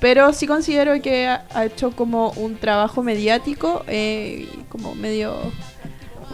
[0.00, 5.34] Pero sí considero que ha, ha hecho como un trabajo mediático, eh, como medio,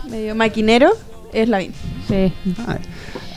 [0.09, 0.91] medio maquinero,
[1.33, 1.73] es la Sí.
[2.67, 2.79] Ay,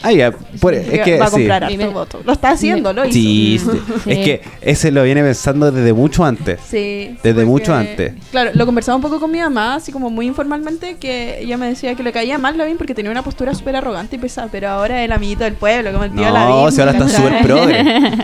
[0.04, 1.18] ah, ya, por- es que.
[1.18, 1.36] va a sí.
[1.36, 2.22] comprar harto Primero- voto.
[2.26, 3.14] Lo está haciendo, lo hizo.
[3.14, 3.70] Sí, sí.
[4.04, 4.12] Sí.
[4.12, 6.60] es que ese lo viene pensando desde mucho antes.
[6.70, 7.18] Sí.
[7.24, 8.14] Desde porque- mucho antes.
[8.32, 11.68] Claro, lo conversaba un poco con mi mamá, así como muy informalmente, que ella me
[11.68, 14.70] decía que le caía mal Lavín porque tenía una postura súper arrogante y pesada, pero
[14.70, 16.72] ahora es el amiguito del pueblo, como el tío No, Lavín.
[16.72, 17.22] si ahora está ¿cachai?
[17.24, 17.80] súper progre.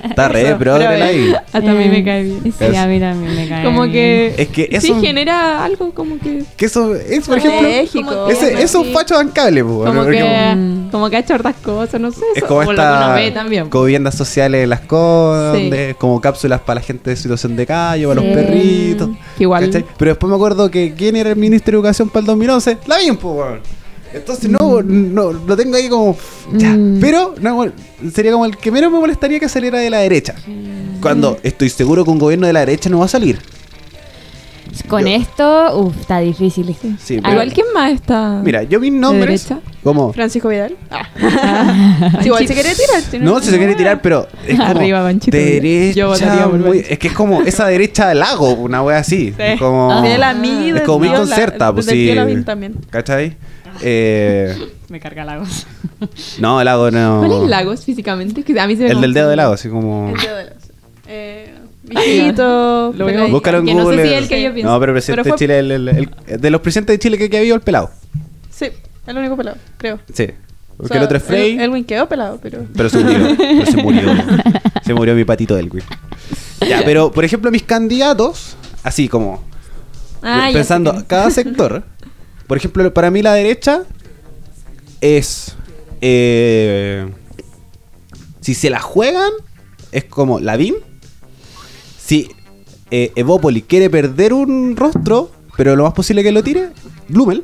[0.10, 1.34] Está re Eso, progre I.
[1.34, 2.54] Hasta a mí me cae bien.
[2.58, 3.92] Sí, a mí también me cae Como bien.
[3.94, 4.36] que.
[4.38, 5.02] Es que Sí, eso.
[5.02, 6.44] genera algo como que.
[6.58, 7.60] Que eso es, por ejemplo.
[7.68, 8.10] Estratégico.
[8.10, 8.92] como que- Ese, es un Sí.
[8.94, 10.90] facho bancable, pues, Como porque que, Mm.
[10.92, 12.22] como que ha hecho hartas cosas, no sé.
[12.36, 13.70] Es como esta también.
[13.70, 15.62] como viviendas sociales en las cosas, Sí.
[15.70, 18.28] donde- como cápsulas para la gente de situación de calle, para Sí.
[18.28, 19.10] los perritos.
[19.38, 19.66] Que igual.
[19.66, 19.86] ¿cachai?
[19.98, 22.98] Pero después me acuerdo que quién era el ministro de Educación para el 2011, la
[23.20, 23.60] pues, weón.
[24.14, 26.18] Entonces no, no, lo tengo ahí como
[26.54, 27.00] ya, Mm.
[27.00, 27.66] pero no,
[28.14, 30.36] sería como el que menos me molestaría que saliera de la derecha.
[31.02, 33.40] Cuando estoy seguro que un gobierno de la derecha no va a salir.
[34.88, 36.76] Con Yo- esto, uff, está difícil.
[37.02, 38.42] Sí, pero- Igual, ¿quién más está?
[38.44, 39.71] Mira, yo mis nombres derecha?
[39.84, 40.76] Como Francisco Vidal.
[40.90, 41.08] Ah.
[42.22, 43.02] Si igual se quiere tirar.
[43.02, 45.36] si No, si se quiere tirar, pero es como Arriba, Panchito.
[45.36, 45.96] derecha.
[46.00, 49.34] Yo votaría por muy- es que es como esa derecha del lago, una wea así.
[49.38, 49.58] Sí.
[49.60, 52.14] Como, De la mí, es como muy tío La- concerta, pues sí.
[52.46, 52.76] También.
[52.90, 53.38] ¿Cachai?
[53.82, 54.56] Eh,
[54.90, 55.66] Me carga la voz.
[56.40, 57.24] no, el lago no.
[57.26, 58.44] ¿Cuál es Lagos físicamente?
[58.44, 59.44] Que a mí se me El del dedo del confunde.
[59.44, 60.10] lago, así como.
[60.10, 60.54] El tío de los.
[61.08, 61.54] Eh,
[61.88, 62.94] Mijito.
[62.98, 63.08] Lo veo.
[63.08, 63.32] peladito.
[63.34, 64.04] Búscalo en que no sé Google.
[64.08, 64.72] si es el que yo pienso.
[64.72, 67.00] No, pero el presidente Pero fue- de Chile, el, el- el- de los presidentes de
[67.00, 67.90] Chile que, que ha habido, el pelado.
[68.50, 68.68] Sí,
[69.08, 70.00] el único pelado, creo.
[70.14, 70.28] Sí.
[70.78, 71.54] Porque O sea, el otro es Frey.
[71.54, 72.66] El, Elwin quedó pelado, pero.
[72.76, 73.36] Pero se murió.
[73.38, 74.10] pero se murió.
[74.84, 75.84] Se murió mi patito Elwin.
[76.68, 79.44] Ya, pero por ejemplo, mis candidatos, así como.
[80.24, 81.84] Ah, pensando, cada sector.
[82.48, 83.84] Por ejemplo, para mí la derecha
[85.02, 85.56] es.
[86.02, 87.08] eh,
[88.42, 89.32] si se la juegan,
[89.92, 90.76] es como Lavín.
[91.98, 92.30] Si
[92.90, 96.70] eh, Evópoli quiere perder un rostro, pero lo más posible que lo tire,
[97.08, 97.44] Blumel.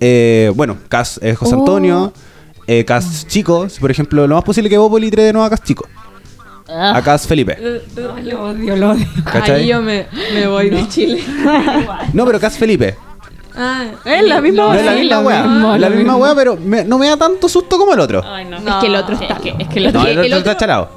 [0.00, 1.60] Eh, bueno, Cas eh, José Oh.
[1.60, 2.12] Antonio.
[2.66, 5.50] Eh, Cas Chico, si, por ejemplo, lo más posible que Evópoli tire de nuevo a
[5.50, 5.86] Cas Chico.
[6.68, 7.56] A Cas Felipe.
[8.24, 9.06] Lo odio, lo odio.
[9.24, 9.60] ¿Cachai?
[9.62, 11.22] Ahí yo me, me voy de Chile.
[12.12, 12.96] No, pero Cas Felipe.
[13.54, 15.74] Ah, Es la misma No es la weá.
[15.76, 18.20] Es la misma weá, pero me- no me da tanto susto como el otro.
[18.22, 18.56] no.
[18.56, 19.34] Es que el otro está.
[19.34, 20.90] Es que, es que el no, otro- el otro el otro- está chalado.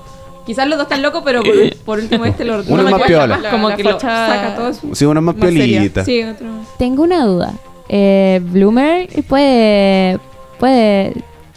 [0.45, 1.53] Quizás los dos están locos, pero por,
[1.85, 3.39] por último este lo Uno es más piola.
[3.51, 4.95] Como La que lo facha- saca todo su...
[4.95, 6.03] Sí, uno es más, Más piolita.
[6.03, 6.47] Sí, otro.
[6.79, 7.53] Tengo una duda.
[7.89, 10.19] Eh, Bloomer puede,
[10.59, 11.13] puede,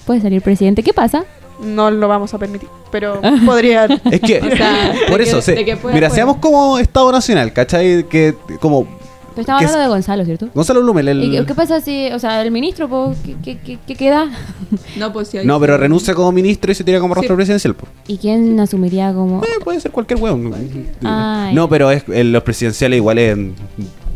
[0.07, 0.83] puede salir presidente.
[0.83, 1.25] ¿Qué pasa?
[1.63, 2.69] no lo vamos a permitir.
[2.91, 3.85] Pero podría.
[4.11, 6.17] Es que, O sea, por eso, que- se- de que pueda, mira, pueda.
[6.17, 8.03] seamos como Estado Nacional, ¿cachai?
[8.09, 8.85] Que como
[9.37, 10.49] ¿Qué hablando es- de Gonzalo, ¿cierto?
[10.55, 11.23] Gonzalo Blumel, el...
[11.23, 14.29] ¿Y qué, pasa si, o sea, el ministro, po, ¿qué, qué, qué- qué queda?
[14.99, 15.39] No, pues sí.
[15.39, 15.61] ahí No, sí.
[15.61, 17.21] pero renuncia como ministro y se tira como Sí.
[17.21, 17.75] rostro presidencial.
[17.77, 17.87] po.
[18.09, 19.43] ¿Y quién asumiría como...?
[19.45, 20.53] Eh, puede ser cualquier weón.
[21.05, 23.55] Ah, no, pero es, en los presidenciales igual en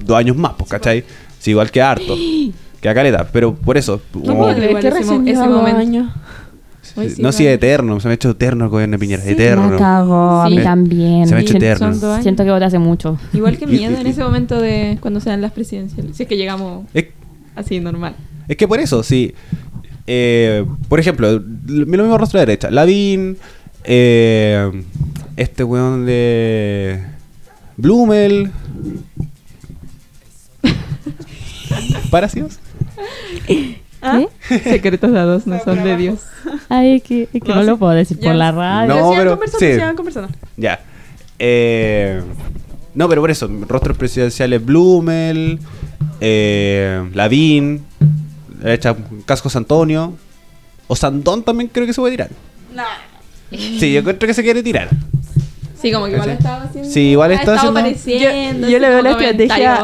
[0.05, 1.01] dos años más, pues, ¿cachai?
[1.01, 1.07] Sí,
[1.45, 2.17] igual que harto.
[2.81, 3.27] Que a caleta.
[3.33, 4.01] Pero por eso.
[4.13, 5.79] Como- puedo igual que ese recién mo- ese momento.
[5.81, 6.13] años.
[6.83, 7.53] Sí, no, vale.
[7.55, 8.01] eterno.
[8.01, 9.25] Se me ha hecho eterno el gobierno de Piñera.
[9.25, 9.79] La eterno.
[9.79, 10.63] cagó, a mí Sí.
[10.63, 11.27] también.
[11.27, 11.91] Se me ha hecho eterno.
[11.93, 12.23] son dos años.
[12.23, 13.19] Siento que voté hace mucho.
[13.33, 16.17] Igual que miedo en ese momento de cuando se dan las presidenciales.
[16.17, 17.07] Si es que llegamos Es,
[17.57, 18.15] así normal.
[18.47, 19.35] es que por eso, sí.
[20.07, 22.71] Eh, por ejemplo, l- lo mismo rostro de derecha.
[22.71, 23.37] Lavín,
[23.85, 24.71] eh,
[25.37, 27.01] este weón de
[27.79, 28.51] Blumel.
[32.11, 32.59] ¿Parásitos?
[33.47, 33.81] ¿Qué?
[34.63, 36.21] Secretos de a dos no son de Dios.
[36.69, 38.25] Ay, es que, es que no, lo puedo decir Ya.
[38.29, 38.89] por la radio.
[38.95, 39.73] No, sigan pero- conversando, sí.
[39.73, 40.29] sigan conversando.
[40.57, 40.81] Ya.
[41.39, 42.23] Eh,
[42.95, 45.59] no, pero por eso, rostros presidenciales Blumel,
[46.21, 47.85] eh, Lavín,
[49.27, 50.15] Cascos Antonio,
[50.87, 52.31] o Sandón también creo que se puede tirar.
[53.51, 54.89] Sí, yo creo que se quiere tirar.
[55.81, 56.91] Sí, como que igual estaba haciendo.
[56.91, 57.81] Sí, igual está haciendo-.
[57.89, 59.75] Yo, yo le veo la estrategia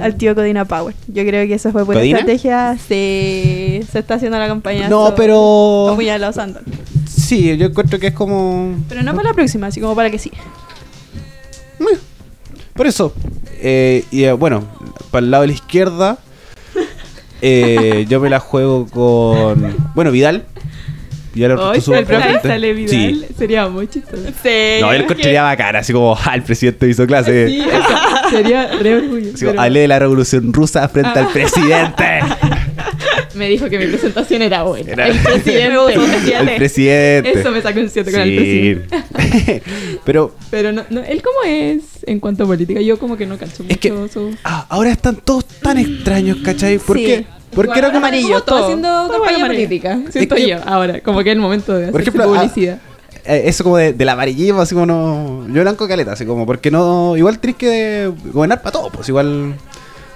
[0.00, 0.94] al, tío Codina Power.
[1.08, 2.18] Yo creo que esa fue buena ¿Codina?
[2.20, 2.76] estrategia.
[2.78, 4.88] Se, se está haciendo la campaña.
[4.88, 6.62] No, so- pero- apuñalado Sandón.
[7.08, 8.74] Sí, yo encuentro que es como...
[8.88, 10.30] Pero no para la próxima, así como para que sí.
[12.74, 13.12] Por eso.
[13.60, 14.64] Eh, y eh, bueno,
[15.10, 16.18] para el lado de la izquierda,
[17.40, 19.74] eh, yo me la juego con...
[19.94, 20.44] Bueno, Vidal.
[21.34, 22.90] Vidal Ay, Ortega el profe sale Vidal.
[22.90, 23.26] Sí.
[23.36, 24.22] Sería muy chistoso.
[24.42, 24.80] Sí.
[24.80, 27.48] No, él encontraría bacana, así como, ah, el presidente hizo clase.
[27.48, 29.30] Sí, eso sería re orgullo.
[29.34, 31.26] Así como, pero hablé de la revolución rusa frente Ah.
[31.26, 32.04] al presidente.
[33.34, 34.92] Me dijo que mi presentación era buena.
[34.92, 35.94] Era- El presidente.
[36.40, 37.40] el presidente.
[37.40, 38.36] Eso me sacó un 7 con el Sí.
[38.36, 39.62] presidente.
[40.04, 43.36] Pero Pero no, no, él cómo es en cuanto a política, yo como que no
[43.36, 44.36] cacho Es que- mucho su...
[44.44, 46.78] ah, ahora están todos tan extraños, ¿cachai?
[46.78, 47.26] ¿Por Sí.
[47.54, 47.98] Porque era como...
[47.98, 51.82] amarillo, todo haciendo campaña política, siento que- yo, ahora, como que es el momento de
[51.84, 52.78] hacer Por ejemplo, ah, publicidad.
[53.24, 55.46] eh, eso como de, del amarillismo, así como no...
[55.52, 57.16] Yo blanco caleta, así como, porque no...
[57.16, 59.54] Igual tenés que gobernar para todo, pues igual...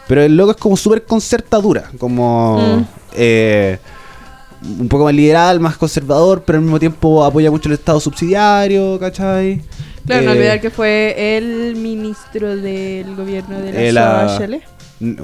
[0.06, 2.58] Pero el loco es como súper concertadura, como...
[2.78, 2.84] Mm.
[3.16, 3.78] eh,
[4.80, 8.98] un poco más liberal, más conservador, pero al mismo tiempo apoya mucho el Estado subsidiario,
[8.98, 9.62] ¿cachai?
[10.04, 14.36] Claro, no Eh, olvidar que fue el ministro del gobierno de la Eh, la-.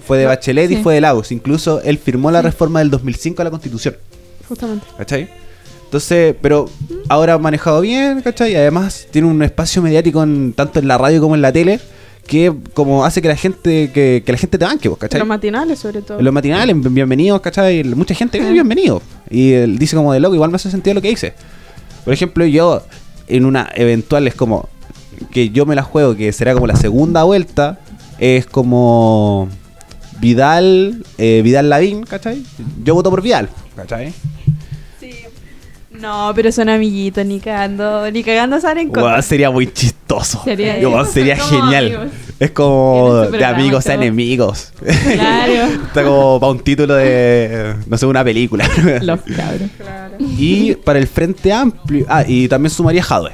[0.06, 1.32] Fue de Bachelet y fue de Lagos.
[1.32, 3.96] Incluso él firmó la reforma del 2005 a la Constitución.
[4.48, 4.86] Justamente.
[4.96, 5.28] ¿Cachai?
[5.84, 6.68] Entonces, pero
[7.08, 8.52] ahora ha manejado bien, ¿cachai?
[8.52, 11.80] Y además tiene un espacio mediático en- tanto en la radio como en la tele
[12.26, 15.18] que como hace que la gente que, que la gente te banque, ¿cachai?
[15.20, 16.20] Los matinales, sobre todo.
[16.22, 17.84] Los matinales, en bienvenidos, ¿cachai?
[17.84, 19.02] Mucha gente bienvenido.
[19.30, 21.34] Y él dice como de loco, igual me hace sentido lo que dice.
[22.04, 22.82] Por ejemplo, yo
[23.28, 24.68] en una eventual es como
[25.30, 27.78] que yo me la juego, que será como la segunda vuelta,
[28.18, 29.48] es como
[30.20, 32.42] Vidal, eh, Vidal Lavín, ¿cachai?
[32.82, 34.12] Yo voto por Vidal, ¿cachai?
[35.90, 39.04] No, pero son amiguitos, ni cagando, ni cagando salen con.
[39.04, 40.42] Weón, sería muy chistoso.
[40.44, 41.86] Sería- genial.
[41.86, 42.08] amigos.
[42.40, 44.72] Es como de amigos a enemigos.
[44.80, 45.52] Claro.
[45.86, 48.68] Está como para un título de, no sé, una película.
[49.02, 49.70] Los cabros.
[50.18, 52.06] Y para el Frente Amplio.
[52.08, 53.32] Ah, y también sumaría Jadwe.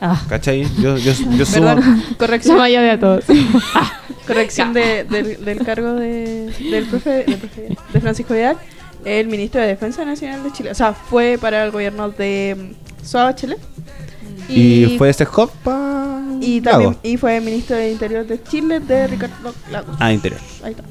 [0.00, 0.66] Ah, ¿Cachai?
[0.80, 1.76] Yo, yo, yo sumo.
[2.18, 3.24] Corrección, mayoría de a todos.
[4.28, 8.56] corrección de- del, del cargo de, del profe, del profe- de Francisco Vidal,
[9.04, 10.70] el ministro de Defensa Nacional de Chile.
[10.70, 13.58] O sea, fue para el gobierno de mm, Suárez Bachelet.
[14.48, 16.22] Y, fue ese hop pa.
[16.40, 19.94] y también y fue ministro de Interior de Chile de Ricardo Lagos.
[19.98, 20.40] Ah, interior.
[20.64, 20.84] Ahí está.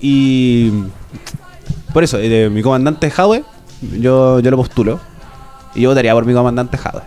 [0.00, 0.70] Y.
[1.94, 3.44] Por eso, eh, mi comandante Jadwe,
[3.98, 5.00] yo, yo lo postulo.
[5.74, 7.02] Y yo votaría por mi comandante Jadwe.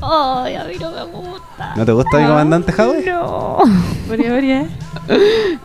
[0.00, 1.74] Ay, a mí no me gusta.
[1.76, 3.04] ¿No te gusta mi comandante Jadwe?
[3.06, 3.58] No.
[4.08, 4.68] Boria, boria.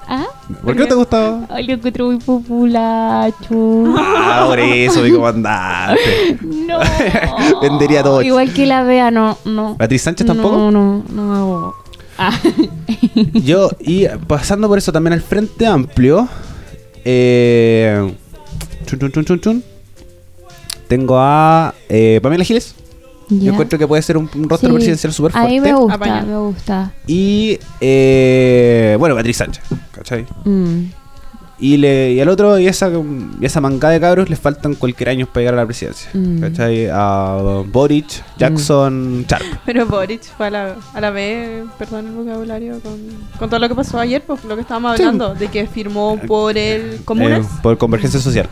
[0.07, 0.25] ¿Ah?
[0.63, 1.45] ¿Por qué no te gusta?
[1.49, 3.93] Ay, lo encuentro muy populacho.
[3.97, 6.37] Ah, por eso, mi comandante.
[6.41, 6.79] No.
[7.61, 8.21] Vendería todo.
[8.21, 9.75] Igual que la vea, no, no.
[9.75, 10.57] ¿Beatriz Sánchez tampoco?
[10.57, 11.75] No, no, no hago.
[12.17, 12.39] Ah.
[13.33, 16.27] Yo, y pasando por eso también al Frente Amplio,
[17.03, 18.13] eh,
[18.85, 19.63] chun, chun, chun, chun, chun,
[20.87, 22.75] tengo a eh, Pamela Giles.
[23.39, 24.75] Yo encuentro que puede ser un, un rostro Sí.
[24.75, 25.51] presidencial súper A fuerte.
[25.53, 26.21] mí me gusta, Apaña.
[26.23, 26.91] me gusta.
[27.07, 30.25] Y, eh, bueno, Beatriz Sánchez, ¿cachai?
[30.45, 30.85] Mm.
[31.63, 32.89] Y, le, y al otro, y esa,
[33.39, 36.09] y esa mangada de cabros, les faltan cualquier año para llegar a la presidencia.
[36.11, 36.39] Mm.
[36.39, 36.87] ¿Cachai?
[36.91, 39.43] A Boric, Jackson, Sharp.
[39.65, 42.97] Pero Boric fue a la, a la vez, perdón el vocabulario, con,
[43.37, 45.03] con todo lo que pasó ayer, pues lo que estábamos Sí.
[45.03, 47.45] hablando, de que firmó por el Comunes.
[47.45, 48.49] Eh, por Convergencia Social.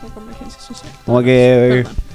[0.00, 0.90] Por Convergencia Social.
[1.04, 1.84] Como que...
[1.84, 2.07] Perdón.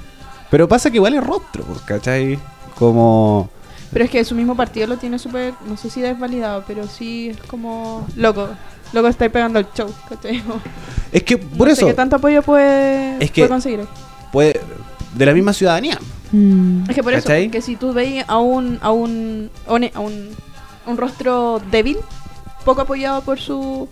[0.54, 2.38] Pero pasa que igual es rostro, pues, ¿cachai?
[2.78, 3.50] Como...
[3.92, 7.30] Pero es que su mismo partido lo tiene súper, no sé si desvalidado, pero sí
[7.30, 8.48] es como loco.
[8.92, 10.40] Loco, estáis pegando el show, ¿cachai?
[11.10, 11.80] Es que por No eso...
[11.80, 13.80] sé qué tanto apoyo puede, Es que- puede conseguir.
[14.30, 14.60] puede-
[15.16, 15.98] de la misma ciudadanía.
[16.30, 16.88] Mm.
[16.88, 17.50] Es que por eso, ¿Cachai?
[17.50, 20.28] que si tú veis a un, a un, a un, a un,
[20.86, 21.96] un rostro débil,
[22.64, 23.88] poco apoyado por su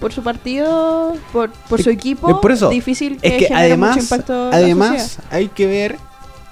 [0.00, 2.68] por su partido, por, por su equipo, es por eso.
[2.70, 5.96] difícil que, Es que genere mucho además, impacto además hay que ver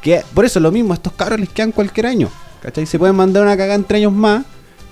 [0.00, 2.28] que por eso lo mismo, estos cabros les quedan cualquier año.
[2.62, 2.86] ¿Cachai?
[2.86, 4.44] Se pueden mandar una cagada entre años más.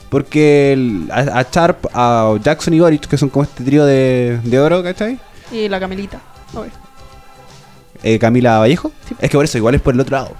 [0.08, 4.40] Porque el- a, a Sharp, a Jackson y Boric, que son como este trío de,
[4.42, 5.20] de oro, ¿cachai?
[5.52, 6.20] Y la Camelita.
[6.52, 6.72] obvio.
[8.02, 8.90] Eh, Camila Vallejo.
[9.08, 9.14] Sí.
[9.20, 10.32] Es que por eso, igual es por el otro lado.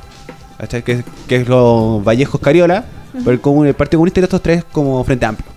[0.59, 0.83] ¿Cachai?
[0.83, 2.85] Que, que es los Vallejos Cariola.
[3.13, 5.49] Pero el, comun- el Partido Comunista y estos tres como Frente Amplio.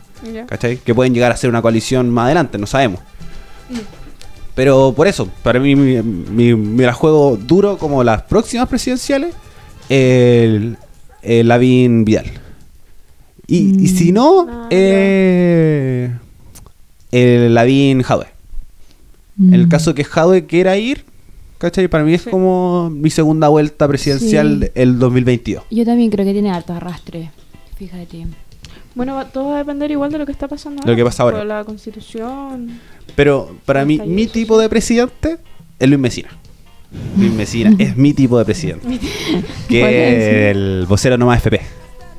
[0.84, 3.00] Que pueden llegar a ser una coalición más adelante, no sabemos.
[4.56, 9.34] Pero por eso, para mí mi- mi- me la juego duro como las próximas presidenciales,
[9.90, 10.78] el,
[11.24, 12.26] el Lavín Vidal.
[13.48, 16.12] Y, y si no, Ah, eh,
[17.12, 18.28] el Lavín Jadwe.
[19.40, 21.04] En el caso que Jadwe quiera ir,
[21.58, 21.88] ¿cachai?
[21.88, 22.30] Para mí es Sí.
[22.30, 24.72] como mi segunda vuelta presidencial Sí.
[24.76, 25.64] el 2022.
[25.72, 27.32] Yo también creo que tiene harto arrastre.
[27.76, 28.28] Fíjate.
[28.96, 31.24] Bueno, va- todo va a depender igual de lo que está pasando Lo que pasa
[31.24, 31.38] ahora.
[31.40, 32.80] Por la constitución.
[33.16, 35.38] Pero para mí, mi tipo de presidente
[35.80, 36.30] es Luis Mesina.
[37.18, 38.86] Luis Mesina es mi tipo de presidente.
[38.86, 39.00] ¿Cuál
[39.68, 40.56] que es?
[40.56, 41.62] el vocero nomás FP.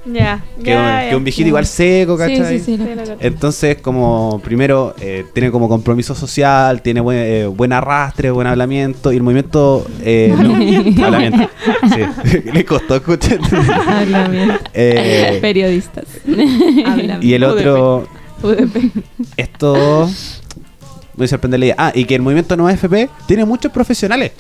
[0.07, 2.59] Ya, Que, un, que un viejito igual seco, ¿cachai?
[2.59, 2.77] sí, sí.
[2.77, 3.13] Sí.
[3.21, 9.13] Entonces, como primero, eh, tiene como compromiso social, tiene buen, eh, buen arrastre, buen hablamiento,
[9.13, 9.87] y el movimiento...
[10.03, 11.49] Eh, no, hablamiento.
[11.95, 13.39] Sí, le costó escuchar.
[13.87, 14.55] Hablamiento.
[14.75, 16.05] Eh, Periodistas.
[16.27, 17.27] Hablamiento.
[17.27, 18.07] y el otro,
[18.43, 18.93] UDP.
[19.39, 20.11] esto
[21.17, 21.75] me sorprende la idea.
[21.79, 24.33] Ah, y que el movimiento no AFP tiene muchos profesionales.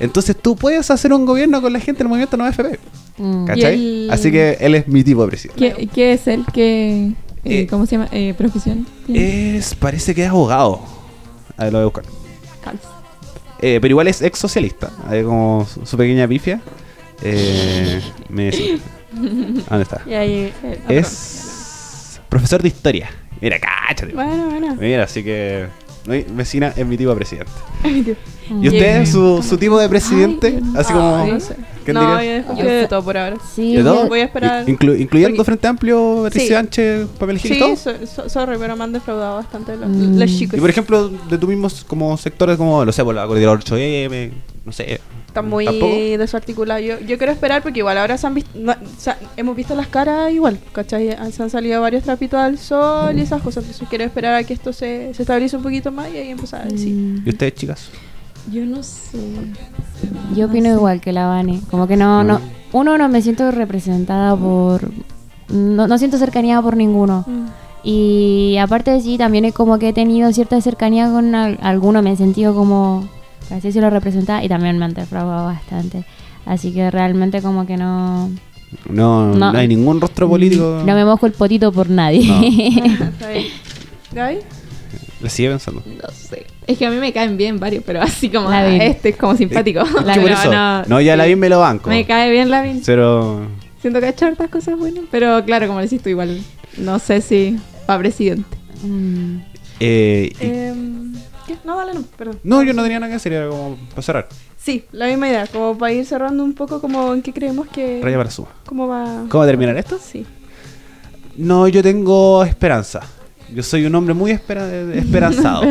[0.00, 2.78] Entonces tú puedes hacer un gobierno con la gente del movimiento no AFP.
[3.18, 3.44] Mm.
[3.46, 3.74] ¿Cachai?
[3.74, 5.74] El- Así que él es mi tipo de presidente.
[5.76, 6.44] ¿Qué, qué es él?
[6.52, 7.12] ¿Qué,
[7.44, 8.08] eh, Eh, ¿Cómo se llama?
[8.10, 8.86] Eh, ¿Profesión?
[9.06, 9.56] tiene?
[9.56, 10.80] Es, parece que es abogado.
[11.56, 12.04] A ver, lo voy a buscar.
[12.62, 12.80] Calz.
[13.60, 14.90] Eh, pero igual es ex socialista.
[15.08, 16.60] Hay como su, su pequeña pifia.
[17.22, 18.50] Eh, me
[19.12, 20.02] ¿Dónde está?
[20.06, 23.08] Y ahí, eh, Es profesor de historia.
[23.40, 24.12] Mira, cáchate.
[24.12, 24.74] Bueno, bueno.
[24.80, 25.66] Mira, así que.
[26.06, 27.52] Vecina es mi tipo de presidente.
[28.50, 28.64] Mm.
[28.64, 30.58] ¿Y usted, su, su tipo de presidente?
[30.62, 31.26] Ay, así Ay, como.
[31.26, 31.56] no sé.
[31.84, 32.44] ¿Quién No, diría?
[32.56, 33.36] yo de todo por ahora.
[33.54, 34.08] Sí, ¿De todo?
[34.08, 34.64] Voy a esperar.
[34.66, 36.54] Inclu- incluyendo Porque- Frente Amplio, Patricia Sí.
[36.54, 37.76] Sánchez, papel Sí, todo.
[37.76, 40.18] so- so- sorry, pero me han defraudado bastante los, Mm.
[40.18, 40.56] los chicos.
[40.56, 44.30] Y por ejemplo, de tú mismos como sectores como, no sé, por la Cordillera 8M,
[44.64, 44.98] no sé.
[45.26, 45.94] Están muy ¿Tampoco?
[46.18, 46.84] desarticulados.
[46.86, 49.74] Yo, yo quiero esperar porque igual ahora se han visto, no, o sea, hemos visto
[49.74, 51.14] las caras igual, ¿cachai?
[51.32, 53.64] Se han salido varios trapitos al sol y esas cosas.
[53.64, 56.62] Entonces quiero esperar a que esto se, se estabilice un poquito más y ahí empezar
[56.62, 56.94] a decir.
[56.94, 57.22] Mm.
[57.26, 57.90] ¿Y ustedes, chicas?
[58.52, 59.18] Yo no sé.
[60.36, 61.60] Yo opino igual que la Vane.
[61.70, 62.40] Como que no, no.
[62.72, 64.90] Uno, no me siento representada por.
[65.48, 67.24] No, no siento cercanía por ninguno.
[67.26, 67.46] Mm.
[67.84, 72.02] Y aparte de sí, también es como que he tenido cierta cercanía con al- alguno.
[72.02, 73.08] Me he sentido como.
[73.50, 76.04] Así se lo representaba y también me han defraudado bastante.
[76.46, 78.28] Así que realmente como que no.
[78.90, 79.58] No, no, No.
[79.58, 80.82] hay ningún rostro político.
[80.84, 82.20] No me mojo el potito por nadie.
[83.00, 83.46] Está bien.
[84.12, 84.38] ¿Gaby?
[85.20, 85.82] Le sigue pensando.
[85.86, 86.46] No sé.
[86.66, 89.16] Es que a mí me caen bien varios, pero así como La ah, este es
[89.16, 89.80] como simpático.
[90.04, 90.34] La Que por vi.
[90.34, 91.18] eso, no, no, ya sí.
[91.18, 91.88] la vi me lo banco.
[91.88, 92.82] Me cae bien la Vin.
[92.84, 93.46] Pero.
[93.80, 95.04] Siento que ha hecho hartas cosas buenas.
[95.10, 96.40] Pero claro, como decís tú, igual
[96.78, 98.56] no sé si para presidente.
[98.82, 99.36] Mm.
[99.80, 101.14] Eh, y-
[101.46, 101.56] ¿Qué?
[101.64, 102.40] No, dale, no, perdón.
[102.42, 104.28] no, yo no tenía nada que hacer, era como para cerrar.
[104.56, 108.00] Sí, la misma idea, como para ir cerrando un poco como en qué creemos que...
[108.02, 108.48] Raya para suma.
[108.64, 109.26] ¿Cómo va?
[109.28, 109.98] ¿Cómo va a terminar esto?
[110.02, 110.24] Sí.
[111.36, 113.00] No, yo tengo esperanza.
[113.52, 115.62] Yo soy un hombre muy espera- esperanzado.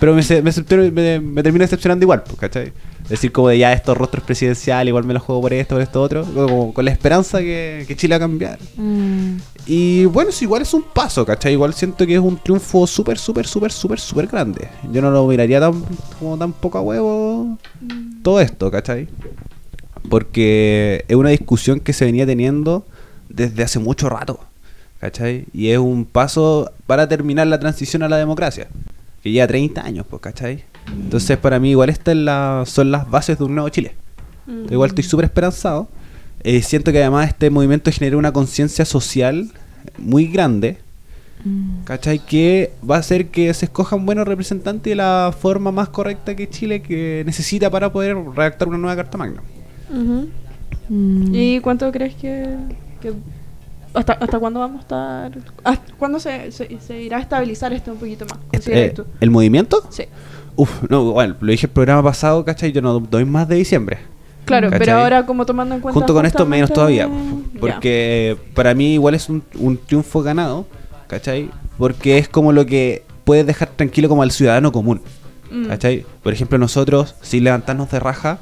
[0.00, 2.72] Pero me, me, decepciono- me, me termina decepcionando igual, pues, ¿cachai?
[3.04, 5.82] Es decir, como de ya estos rostros presidenciales, igual me los juego por esto, por
[5.82, 6.24] esto, otro.
[6.24, 8.58] Como con la esperanza que, que Chile va a cambiar.
[8.76, 9.36] Mm.
[9.66, 11.52] Y bueno, eso igual es un paso, ¿cachai?
[11.52, 14.68] Igual siento que es un triunfo súper, súper, súper, súper, súper grande.
[14.90, 15.84] Yo no lo miraría tan,
[16.18, 17.58] como tan poco a huevo
[18.22, 19.06] todo esto, ¿cachai?
[20.08, 22.86] Porque es una discusión que se venía teniendo
[23.28, 24.40] desde hace mucho rato,
[25.04, 25.44] ¿cachai?
[25.52, 28.68] Y es un paso para terminar la transición a la democracia,
[29.22, 30.64] que lleva 30 años, pues, ¿cachai?
[30.88, 33.92] Entonces para mí igual estas la- son las bases de un nuevo Chile.
[34.46, 34.72] Mm.
[34.72, 35.88] Igual estoy súper esperanzado.
[36.42, 39.50] Eh, siento que además este movimiento genera una conciencia social
[39.98, 40.78] muy grande,
[41.84, 42.18] ¿cachai?
[42.24, 46.48] Que va a hacer que se escojan buenos representantes de la forma más correcta que
[46.48, 49.42] Chile que necesita para poder redactar una nueva Carta Magna.
[50.88, 51.34] Mm.
[51.34, 52.56] ¿Y cuánto crees que...
[53.02, 53.12] que-
[53.94, 55.38] hasta, ¿Hasta cuándo vamos a estar...?
[55.64, 58.38] ¿Hasta cuándo se, se, se irá a estabilizar esto un poquito más?
[58.48, 59.04] ¿Consideras Eh?
[59.20, 59.86] ¿El movimiento?
[59.90, 60.04] Sí.
[60.56, 62.72] Uf, no, bueno, lo dije el programa pasado, ¿cachai?
[62.72, 63.98] Yo no doy más de diciembre.
[64.44, 64.86] Claro, ¿Cachai?
[64.86, 65.98] pero ahora como tomando en cuenta...
[65.98, 67.08] Junto con esto menos todavía.
[67.58, 70.66] Porque para mí igual es un, un triunfo ganado,
[71.06, 71.50] ¿cachai?
[71.78, 75.00] Porque es como lo que puede dejar tranquilo como al ciudadano común,
[75.50, 75.66] Mm.
[75.66, 76.04] ¿cachai?
[76.22, 78.38] Por ejemplo, nosotros, sin levantarnos de raja,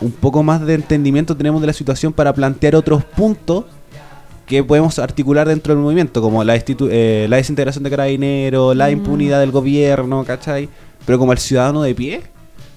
[0.00, 3.64] un poco más de entendimiento tenemos de la situación para plantear otros puntos
[4.46, 9.40] que podemos articular dentro del movimiento, como la, eh, la desintegración de carabineros, la impunidad
[9.40, 10.68] del gobierno, ¿cachai?
[11.06, 12.22] Pero como al ciudadano de pie,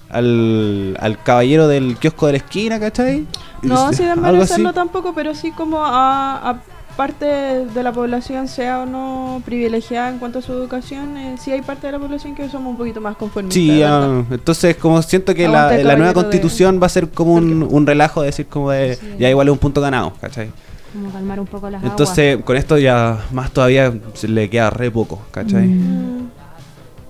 [0.10, 3.26] al, al caballero del kiosco de la esquina, ¿cachai?
[3.62, 6.62] No, sin desmerecerlo tampoco, pero sí como a, a
[6.96, 11.52] parte de la población, sea o no privilegiada en cuanto a su educación, eh, sí
[11.52, 13.56] hay parte de la población que somos un poquito más conformistas.
[13.62, 17.34] Sí, ah, entonces como siento que la, la nueva de- constitución va a ser como
[17.34, 20.52] un, un relajo de decir como de, ya igual es un punto ganado, ¿cachai?
[20.96, 24.90] Como calmar un poco las Entonces con esto ya más todavía se le queda re
[24.90, 25.68] poco, ¿cachai?
[25.68, 26.30] Mm.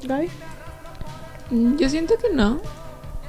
[0.07, 0.27] Gaby.
[1.51, 2.59] Mm, Yo siento que no.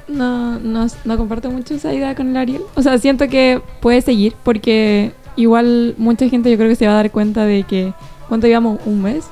[0.09, 0.87] No, no.
[1.05, 2.63] no comparto mucho esa idea con el Ariel.
[2.75, 6.93] O sea, siento que puede seguir porque igual mucha gente yo creo que se va
[6.93, 7.93] a dar cuenta de que...
[8.29, 8.81] ¿Cuánto llevamos?
[8.87, 9.25] ¿Un mes?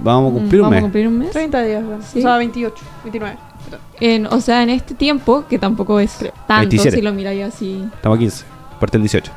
[0.00, 0.78] Vamos a cumplir un ¿Vamos mes.
[0.78, 1.30] a cumplir un mes?
[1.30, 1.84] 30 días.
[2.12, 2.18] Sí.
[2.20, 3.36] o sea, 28, 29.
[3.64, 3.80] perdón.
[4.00, 6.16] En- o sea, en este tiempo, que tampoco es
[6.48, 6.96] tanto 27.
[6.96, 7.84] si lo miráis así.
[7.94, 8.44] Estamos a 15,
[8.80, 9.30] parte el 18.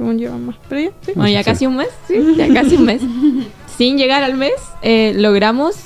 [0.00, 0.56] Según llevan más.
[0.66, 1.12] Pero ya, sí.
[1.14, 3.02] Bueno, ya casi un mes, sí, ya casi un mes.
[3.76, 5.76] Sin llegar al mes, eh, logramos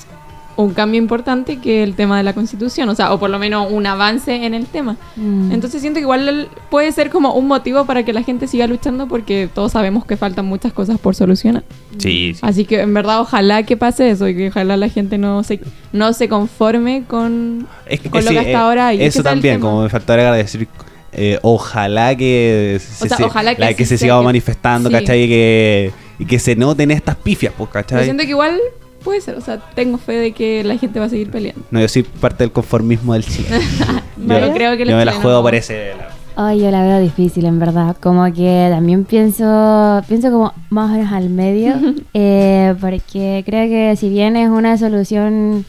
[0.55, 3.69] un cambio importante que el tema de la constitución, o sea, o por lo menos
[3.69, 4.95] un avance en el tema.
[5.17, 5.51] Mm.
[5.51, 9.09] Entonces siento que igual puede ser como un motivo para que la gente siga luchando
[9.09, 11.65] porque todos sabemos que faltan muchas cosas por solucionar.
[11.97, 12.39] Sí, sí.
[12.41, 15.59] Así que en verdad ojalá que pase eso y que ojalá la gente no se,
[15.91, 17.67] no se conforme con...
[17.85, 19.01] Es que, con lo sí, que hasta eh, ahora hay.
[19.01, 20.69] Eso es el también, como me faltaba decir,
[21.15, 24.23] eh, ojalá que, se, O sea, se- ojalá que la- así que se siga que-
[24.25, 24.95] manifestando, sí.
[24.95, 25.23] ¿cachai?
[25.23, 28.03] Y que, y que se noten estas pifias, pues, ¿cachai?
[28.03, 28.59] siento que igual
[29.03, 31.61] puede ser, o sea, tengo fe de que la gente va a seguir peleando.
[31.71, 33.47] No, yo soy parte del conformismo del Chile.
[34.17, 35.43] Yo creo que yo los me la juego no.
[35.43, 36.09] por ese lado.
[36.37, 37.95] Ay, yo la veo difícil, en verdad.
[38.01, 41.75] Como que también pienso, pienso como más o menos al medio,
[42.13, 45.65] eh, porque creo que si bien es una solución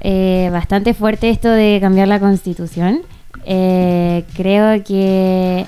[0.00, 3.00] eh, bastante fuerte esto de cambiar la constitución,
[3.44, 5.66] eh, creo que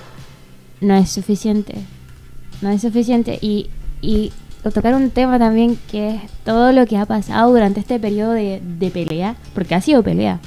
[0.80, 1.74] no es suficiente.
[2.60, 3.38] No es suficiente.
[3.40, 3.70] Y,
[4.00, 4.32] y
[4.70, 8.60] tocar un tema también que es todo lo que ha pasado durante este periodo de,
[8.62, 10.38] de pelea, porque ha sido pelea.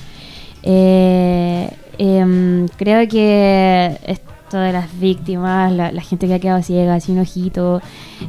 [0.64, 7.20] Eh, em, creo que esto de las víctimas, la, gente que ha quedado ciega, sin
[7.20, 7.82] ojito,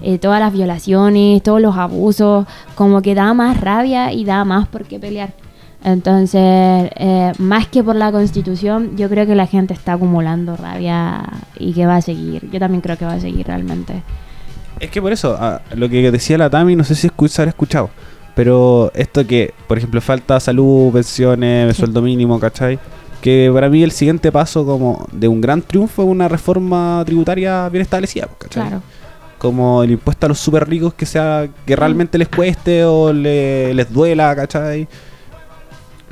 [0.03, 4.69] eh, todas las violaciones, todos los abusos, como que da más rabia y da más
[4.69, 5.33] por qué pelear.
[5.87, 6.41] Entonces,
[6.97, 11.23] eh, más que por la constitución, yo creo que la gente está acumulando rabia
[11.61, 12.51] y que va a seguir.
[12.51, 14.03] Yo también creo que va a seguir realmente.
[14.81, 17.41] Es que por eso, ah, lo que decía la Tami, no sé si escu- se
[17.41, 17.89] habrá escuchado,
[18.35, 22.81] pero esto que, por ejemplo, falta salud, pensiones, sueldo mínimo, ¿cachai?
[23.21, 27.69] Que para mí el siguiente paso como de un gran triunfo es una reforma tributaria
[27.69, 28.65] bien establecida, ¿cachai?
[28.67, 28.83] Claro.
[29.39, 33.73] Como el impuesto a los super ricos que sea que realmente les cueste o le-
[33.73, 34.89] les duela, ¿cachai?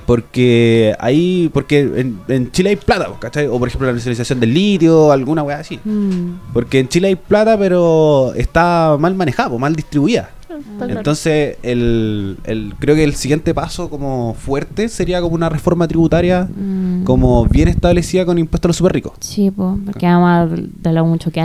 [0.06, 3.46] Porque ahí, porque en, en Chile hay plata, ¿cachai?
[3.46, 5.78] O por ejemplo la nacionalización del litio, alguna weá así.
[5.84, 6.52] Mm.
[6.52, 10.30] Porque en Chile hay plata, pero está mal manejada, po, mal distribuida.
[10.48, 11.00] Está claro.
[11.00, 16.44] Entonces, el, el- creo que el siguiente paso como fuerte sería como una reforma tributaria
[16.48, 17.02] Mm.
[17.04, 19.12] como bien establecida con impuestos a los super ricos.
[19.20, 21.40] Sí, pues, porque además de lo mucho que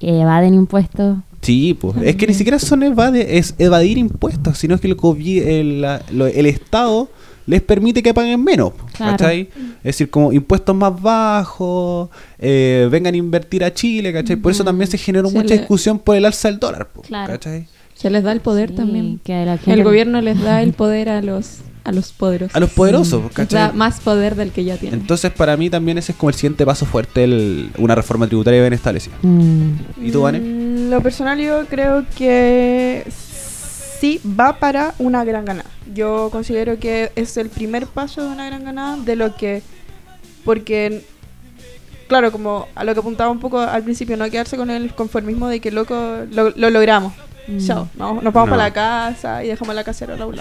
[0.00, 1.18] evaden impuestos.
[1.42, 1.96] Sí, pues.
[2.02, 4.96] Es que ni siquiera son evade, es evadir impuestos, sino que el,
[5.48, 7.08] el, la- lo- el Estado
[7.50, 8.72] les permite que paguen menos.
[8.96, 9.12] Claro.
[9.18, 9.48] ¿Cachai?
[9.78, 14.36] Es decir, como impuestos más bajos, eh, vengan a invertir a Chile, ¿cachai?
[14.36, 17.32] Por eso también se generó Se mucha le- discusión por el alza del dólar, Claro.
[17.32, 17.66] ¿cachai?
[17.94, 19.20] Se les da el poder Sí, también.
[19.22, 22.54] que la gente- El gobierno les da el poder a los a los poderosos.
[22.54, 25.00] A los poderosos, da más poder del que ya tienen.
[25.00, 28.60] Entonces, para mí también ese es como el siguiente paso fuerte, el- una reforma tributaria
[28.60, 29.14] bien establecida.
[29.22, 29.70] Mm.
[30.04, 30.40] ¿Y tú, Vane?
[30.40, 33.04] Mm, Lo personal yo creo que
[34.00, 35.68] sí va para una gran ganada.
[35.94, 39.62] Yo considero que es el primer paso de una gran ganada de lo que...
[40.44, 41.04] Porque,
[42.08, 45.48] claro, como a lo que apuntaba un poco al principio, no quedarse con el conformismo
[45.48, 45.94] de que loco
[46.30, 47.12] lo, lo logramos.
[47.48, 47.58] Mm.
[47.66, 48.56] Chao, vamos- nos vamos No.
[48.56, 50.32] para la casa y dejamos la casera al lado.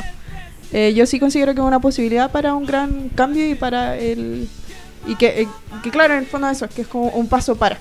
[0.71, 4.47] Eh, yo sí considero que es una posibilidad para un gran cambio y para el...
[5.07, 5.47] Y que, eh,
[5.81, 7.79] que claro, en el fondo eso, que es como un paso para.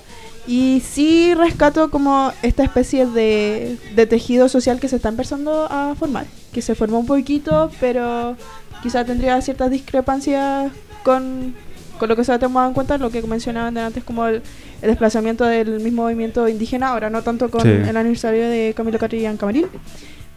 [0.49, 5.93] Y sí rescato como esta especie de, de tejido social que se está empezando a
[5.93, 8.35] formar, que se formó un poquito, pero
[8.81, 10.71] quizá tendría ciertas discrepancias
[11.03, 11.53] con,
[11.99, 14.41] con lo que se ha tomado en cuenta, lo que mencionaban de antes como el,
[14.81, 17.67] el desplazamiento del mismo movimiento indígena, ahora no tanto con Sí.
[17.69, 19.67] el aniversario de Camilo Catrillan Camarín,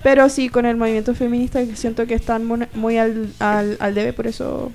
[0.03, 2.45] Pero sí, con el movimiento feminista que siento que están
[2.75, 4.73] muy, al, al, al debe, por eso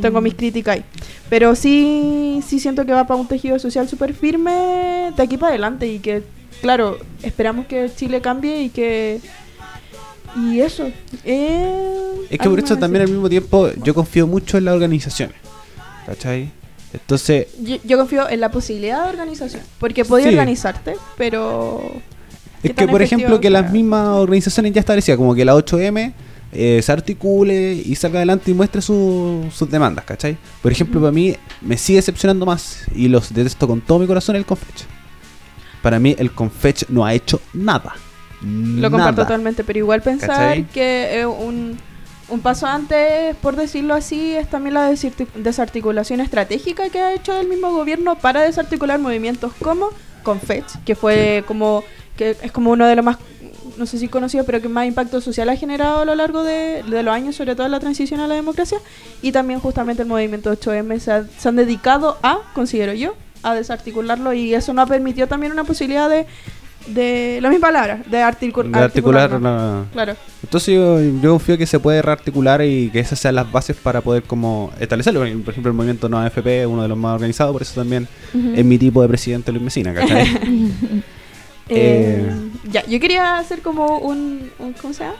[0.00, 0.84] tengo mis críticas ahí.
[1.28, 5.50] Pero sí, sí siento que va para un tejido social súper firme de aquí para
[5.50, 6.22] adelante y que,
[6.62, 9.20] claro, esperamos que Chile cambie y que...
[10.36, 10.88] Y eso.
[11.24, 14.74] eh, Es que ¿algo por eso también al mismo tiempo yo confío mucho en las
[14.74, 15.36] organizaciones.
[16.06, 16.50] ¿Cachai?
[16.92, 19.62] Entonces, Yo, yo confío en la posibilidad de organización.
[19.78, 20.32] Porque podía Sí.
[20.32, 21.82] organizarte, pero...
[22.62, 26.12] ¿Qué es que por ejemplo que las mismas organizaciones ya establecidas, como que la 8M
[26.52, 30.36] eh, se articule y salga adelante y muestre su- sus demandas, ¿cachai?
[30.62, 34.34] Por ejemplo, para mí me sigue decepcionando más y los detesto con todo mi corazón
[34.36, 34.84] el Confech.
[35.82, 37.94] Para mí el Confech no ha hecho nada.
[38.42, 40.64] Lo comparto totalmente, pero igual pensar ¿Cachai?
[40.68, 41.78] que eh, un,
[42.28, 47.38] un paso antes, por decirlo así, es también la desarti- desarticulación estratégica que ha hecho
[47.38, 49.88] el mismo gobierno para desarticular movimientos como
[50.22, 51.84] Confech, que fue como
[52.20, 53.16] que es como uno de los más
[53.78, 56.82] no sé si conocido, pero que más impacto social ha generado a lo largo de,
[56.82, 58.76] de los años, sobre todo en la transición a la democracia,
[59.22, 63.54] y también justamente el movimiento 8M se, ha- se han dedicado a, considero yo, a
[63.54, 66.26] desarticularlo y eso nos ha permitido también una posibilidad de,
[66.88, 70.14] de la misma palabra, de, articu- De articular la- Claro.
[70.42, 74.02] Entonces yo, yo confío que se puede rearticular y que esas sean las bases para
[74.02, 75.20] poder como establecerlo.
[75.20, 78.06] Por ejemplo, el movimiento No AFP es uno de los más organizados, por eso también
[78.54, 80.26] es mi tipo de presidente Luis Mesina, ¿cachai?
[81.70, 82.50] Eh, Eh.
[82.70, 85.16] ya, yo quería hacer como un, un- ¿cómo se llama?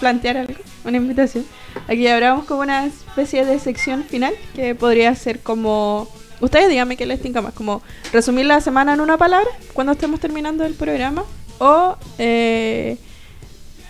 [0.00, 1.44] Plantear algo, una invitación.
[1.86, 6.08] Aquí hablamos como una especie de sección final que podría ser como...
[6.40, 7.82] Ustedes díganme qué les tinca más, como
[8.12, 11.22] resumir la semana en una palabra cuando estemos terminando el programa
[11.60, 12.96] o eh,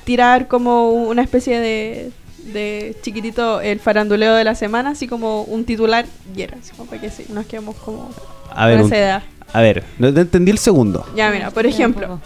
[0.05, 2.11] tirar como una especie de,
[2.53, 6.05] de chiquitito el faranduleo de la semana, así como un titular
[6.37, 8.11] y era, así como para que sí, nos quedemos como
[8.51, 9.23] A ver, con un- esa edad.
[9.53, 11.05] A ver, no entendí el segundo.
[11.17, 12.21] Ya, mira, por ejemplo,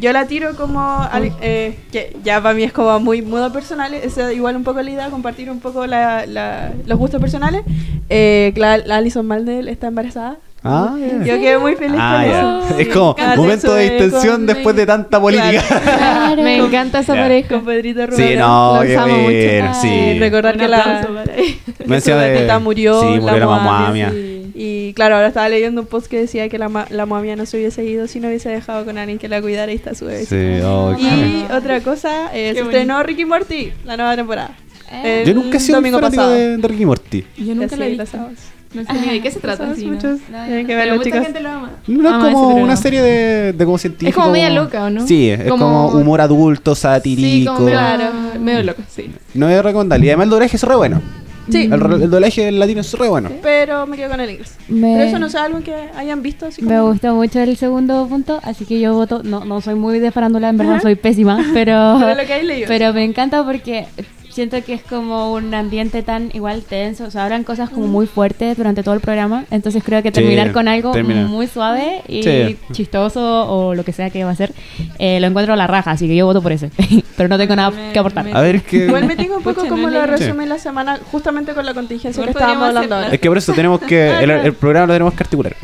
[0.00, 0.80] yo la tiro como.
[0.80, 3.92] al- eh, que ya para mí es como muy modo personal.
[3.94, 7.62] Es igual un poco la idea, compartir un poco la, la- los gustos personales.
[8.08, 10.36] Eh, la, la Alison Maldel está embarazada.
[10.62, 10.94] Ah.
[11.24, 12.78] Yo quedé muy feliz Ah, con eso.
[12.80, 15.62] Es como momento de eso, distensión después de tanta política.
[15.82, 16.42] Claro.
[16.42, 17.22] Me encanta esa Ya.
[17.22, 17.48] pareja.
[17.48, 18.28] Con Pedrito Rubén.
[18.28, 19.80] Sí, no, Los qué amo mucho.
[19.80, 20.18] sí.
[20.18, 21.56] recordar que la, que
[21.86, 23.00] gatita murió.
[23.00, 24.10] sí, murió la mamá mía.
[24.12, 24.36] sí.
[24.54, 27.46] Y claro, ahora estaba leyendo un post que decía que la, la mamá mía no
[27.46, 30.04] se hubiese ido si no hubiese dejado con alguien que la cuidara y está su
[30.04, 30.26] bebé.
[30.26, 34.50] Sí, oh, Y otra cosa, eh, se estrenó Ricky Morty, la nueva temporada.
[34.92, 36.34] Eh, Yo nunca he sido un domingo fanático pasado.
[36.38, 37.24] de, de Ricky Morty.
[37.38, 37.96] Yo nunca la vi.
[37.96, 38.38] los sábados.
[38.72, 39.74] No sé ni de qué se trata.
[39.74, 40.20] Sí, muchos.
[40.30, 41.22] No, Tienen que Pero verlo, mucha chicas.
[41.24, 41.70] gente lo ama.
[41.88, 44.08] No es como una serie de, de como científico.
[44.10, 45.06] Es como media loca, ¿o no?
[45.06, 47.52] Sí, es como, Como- humor adulto, Sí, satírico.
[47.54, 48.04] como medio, Claro.
[48.40, 49.10] medio loco, sí.
[49.34, 50.06] No es recomendable.
[50.06, 51.02] Y además el doblaje es re bueno.
[51.50, 53.28] Sí, El, el doblaje en latino es re bueno.
[53.42, 54.54] pero me quedo con el inglés.
[54.68, 57.56] Me- Pero eso no es algo que hayan visto así Me como- gustó mucho el
[57.56, 59.22] segundo punto, así que yo voto.
[59.24, 60.82] No, no soy muy de farándula, en verdad Ajá.
[60.82, 61.96] soy pésima, pero.
[61.98, 62.68] Pero lo que hay leído.
[62.68, 63.86] Pero me encanta porque
[64.30, 67.04] siento que es como un ambiente tan igual tenso.
[67.04, 69.44] O sea, hablan cosas como muy fuertes durante todo el programa.
[69.50, 71.26] Entonces creo que Sí, terminar con algo termina.
[71.26, 72.56] muy suave y Sí.
[72.72, 74.52] chistoso o lo que sea que va a ser,
[74.98, 75.90] eh, lo encuentro a la raja.
[75.92, 76.70] Así que yo voto por ese.
[77.16, 78.24] pero no tengo nada Me- que aportar.
[78.24, 78.86] me- A ver, es que.
[78.86, 80.16] Igual me tengo un poco como lo leí.
[80.18, 83.08] resume la semana, justamente con la contingencia que estábamos hablando ahora.
[83.12, 84.10] Es que por eso tenemos que.
[84.22, 85.56] El, el programa lo tenemos que articular.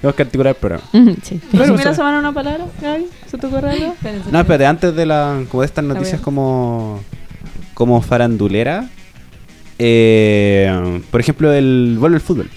[0.00, 0.84] tenemos que articular el programa.
[1.22, 1.40] Sí.
[1.52, 3.06] ¿Resumir la semana en una palabra, Gaby?
[3.26, 3.94] ¿Se te ocurre algo?
[4.30, 5.40] No, espérate, antes de la.
[5.50, 7.00] Como de estas noticias como.
[7.74, 8.88] Como farandulera.
[9.78, 11.96] Eh, por ejemplo, el.
[11.98, 12.48] Vuelve el fútbol.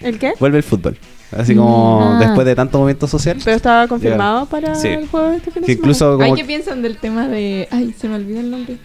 [0.00, 0.32] ¿El qué?
[0.40, 0.98] Vuelve el fútbol.
[1.36, 2.18] Así como Ah.
[2.20, 3.36] después de tanto movimiento social.
[3.44, 4.88] Pero estaba confirmado para Sí.
[4.88, 5.78] el juego de este fin de semana.
[5.80, 6.34] incluso Ay, como.
[6.36, 7.68] ¿qué piensan del tema de.
[7.70, 8.76] Ay, se me olvidó el nombre.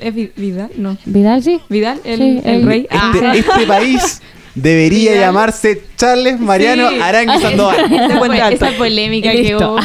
[0.00, 0.70] ¿Es Vi- Vidal?
[0.76, 0.96] No.
[1.04, 1.60] Vidal, sí.
[1.68, 2.00] ¿Vidal?
[2.04, 2.86] ¿El, Sí, el el- rey?
[2.90, 4.22] Ah, Este, este país
[4.54, 6.98] debería llamarse Charles Mariano Sí.
[7.00, 7.92] Arangui Sandoval.
[7.92, 8.66] Esa, fue- Alto.
[8.66, 9.76] esa polémica que hubo,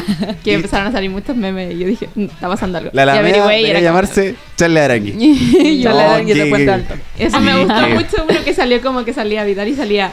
[0.44, 2.90] que empezaron a salir muchos memes y yo dije, "Mm, está pasando algo.
[2.94, 5.82] La Alameda debería como- llamarse Charles Arangui.
[5.84, 6.94] No, dan y de Puente Alto.
[7.18, 10.12] Eso me gustó mucho uno que salió como que salía Vidal y salía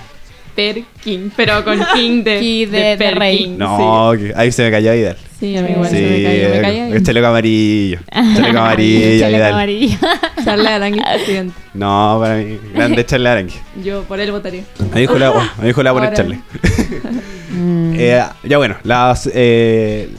[0.54, 3.54] Per King, pero con King de, King de- rey.
[3.56, 5.16] No, ahí se me cayó Vidal.
[5.42, 7.98] Sí, a mí igual Sí, se me cayó, me el- chaleco amarillo.
[8.12, 9.98] Chaleco amarillo, Chaleco amarillo.
[10.44, 11.54] Charles Arangui presidente.
[11.74, 13.54] No, para mí, grande Charles Arangui.
[13.82, 14.62] Yo por él votaría.
[14.78, 16.38] A mi hijo le, a mi hijo le va a poner.
[17.50, 17.94] Mm.
[17.98, 20.10] Eh, ya bueno, las, eh,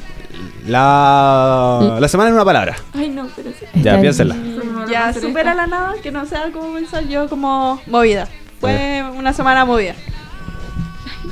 [0.68, 2.76] la, la semana en una palabra.
[2.94, 3.66] Ay, no, pero sí.
[3.76, 4.36] Ya, Está piénsela.
[4.92, 8.28] Ya, supera la nada, que no sea como pensar yo como movida.
[8.60, 9.96] Fue una semana movida.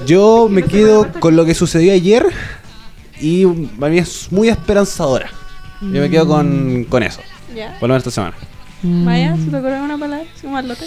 [0.06, 2.26] Yo me quedo con lo que sucedió ayer
[3.22, 3.46] y
[3.80, 5.30] para mí es muy esperanzadora.
[5.82, 7.22] Yo me quedo con, con eso,
[7.56, 7.78] Ya.
[7.80, 8.36] por lo menos esta semana.
[8.84, 9.04] Mm.
[9.04, 10.26] Maya, ¿se te ocurre una palabra?
[10.42, 10.86] ¿Como Marlote?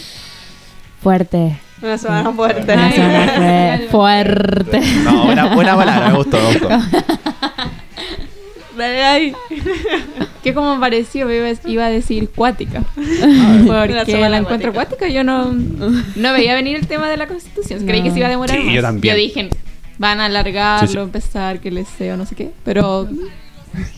[1.03, 1.59] Fuerte.
[1.83, 2.73] Una semana fuerte.
[2.73, 3.33] Una semana
[3.79, 4.81] fue fuerte.
[5.05, 6.69] No, buena, buena palabra, me gustó, me gustó.
[8.77, 9.33] Dale ahí.
[10.45, 12.83] Que como pareció, iba, iba a decir cuática.
[12.95, 15.09] Porque la encuentro cuática.
[15.09, 17.87] Yo no, no veía venir el tema de la constitución.
[17.87, 18.75] Creí que se iba a demorar Sí, más.
[18.75, 19.17] yo también.
[19.17, 19.49] dije,
[19.99, 20.99] van a alargarlo, Sí, sí.
[20.99, 22.51] empezar, que les sea o no sé qué.
[22.65, 23.09] Pero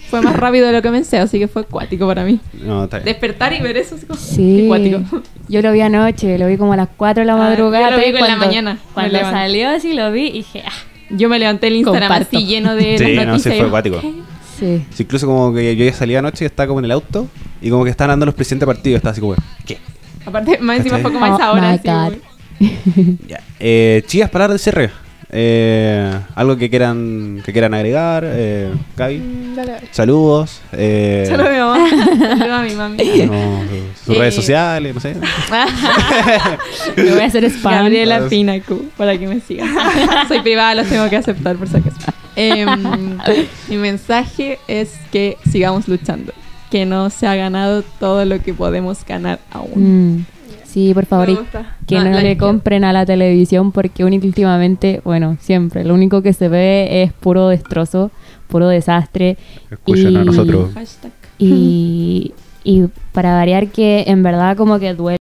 [0.08, 2.40] fue más rápido de lo que pensé, así que fue cuático para mí.
[2.62, 3.04] No, está bien.
[3.06, 4.56] Despertar y ver eso es como Sí.
[4.62, 5.22] qué cuático.
[5.48, 7.90] Yo lo vi anoche, lo vi como a las 4 de la Ah, madrugada.
[7.90, 10.62] yo lo vi y con la cuando- mañana, Cuando salió así lo vi y dije,
[10.66, 10.72] ah,
[11.10, 12.36] Yo me levanté el Instagram Comparto.
[12.36, 14.00] así lleno de Sí, las no, sí, fue yo, acuático.
[14.00, 14.22] sí.
[14.58, 17.28] Sí, incluso como que yo ya salí anoche y estaba como en el auto
[17.60, 18.96] y como que estaban dando los presidentes de partido.
[18.96, 19.34] Estaba así como,
[19.66, 19.78] ¿qué?
[20.24, 21.70] Aparte, más encima fue como a esa Oh hora.
[21.70, 23.38] my así, Ya.
[23.60, 24.90] Eh, chicas, palabras de cierre.
[25.30, 28.24] Eh, algo que quieran que quieran agregar.
[28.26, 29.52] Eh, Gaby.
[29.56, 29.88] Dale, dale.
[29.90, 30.60] Saludos.
[30.72, 31.88] Eh, Saludos a mi mamá.
[32.38, 32.96] Saludos a mi mami.
[33.26, 33.60] no,
[34.04, 35.16] sus Eh, redes sociales, no sé.
[36.96, 37.72] Me voy a hacer spam.
[37.74, 39.68] Gabriela Pinacu, para que me sigan.
[40.28, 41.96] Soy privada, los tengo que aceptar por si acaso.
[42.36, 43.18] Em,
[43.68, 46.32] mi mensaje es que sigamos luchando.
[46.70, 50.16] Que no se ha ganado todo lo que podemos ganar aún.
[50.18, 50.26] Mm,
[50.76, 51.38] Sí, por favor, y
[51.86, 56.50] que no le compren a la televisión porque últimamente, bueno, siempre, lo único que se
[56.50, 58.10] ve es puro destrozo,
[58.46, 59.38] puro desastre.
[59.70, 60.68] Escuchen a nosotros.
[61.38, 65.14] Y, y para variar que en verdad como que duele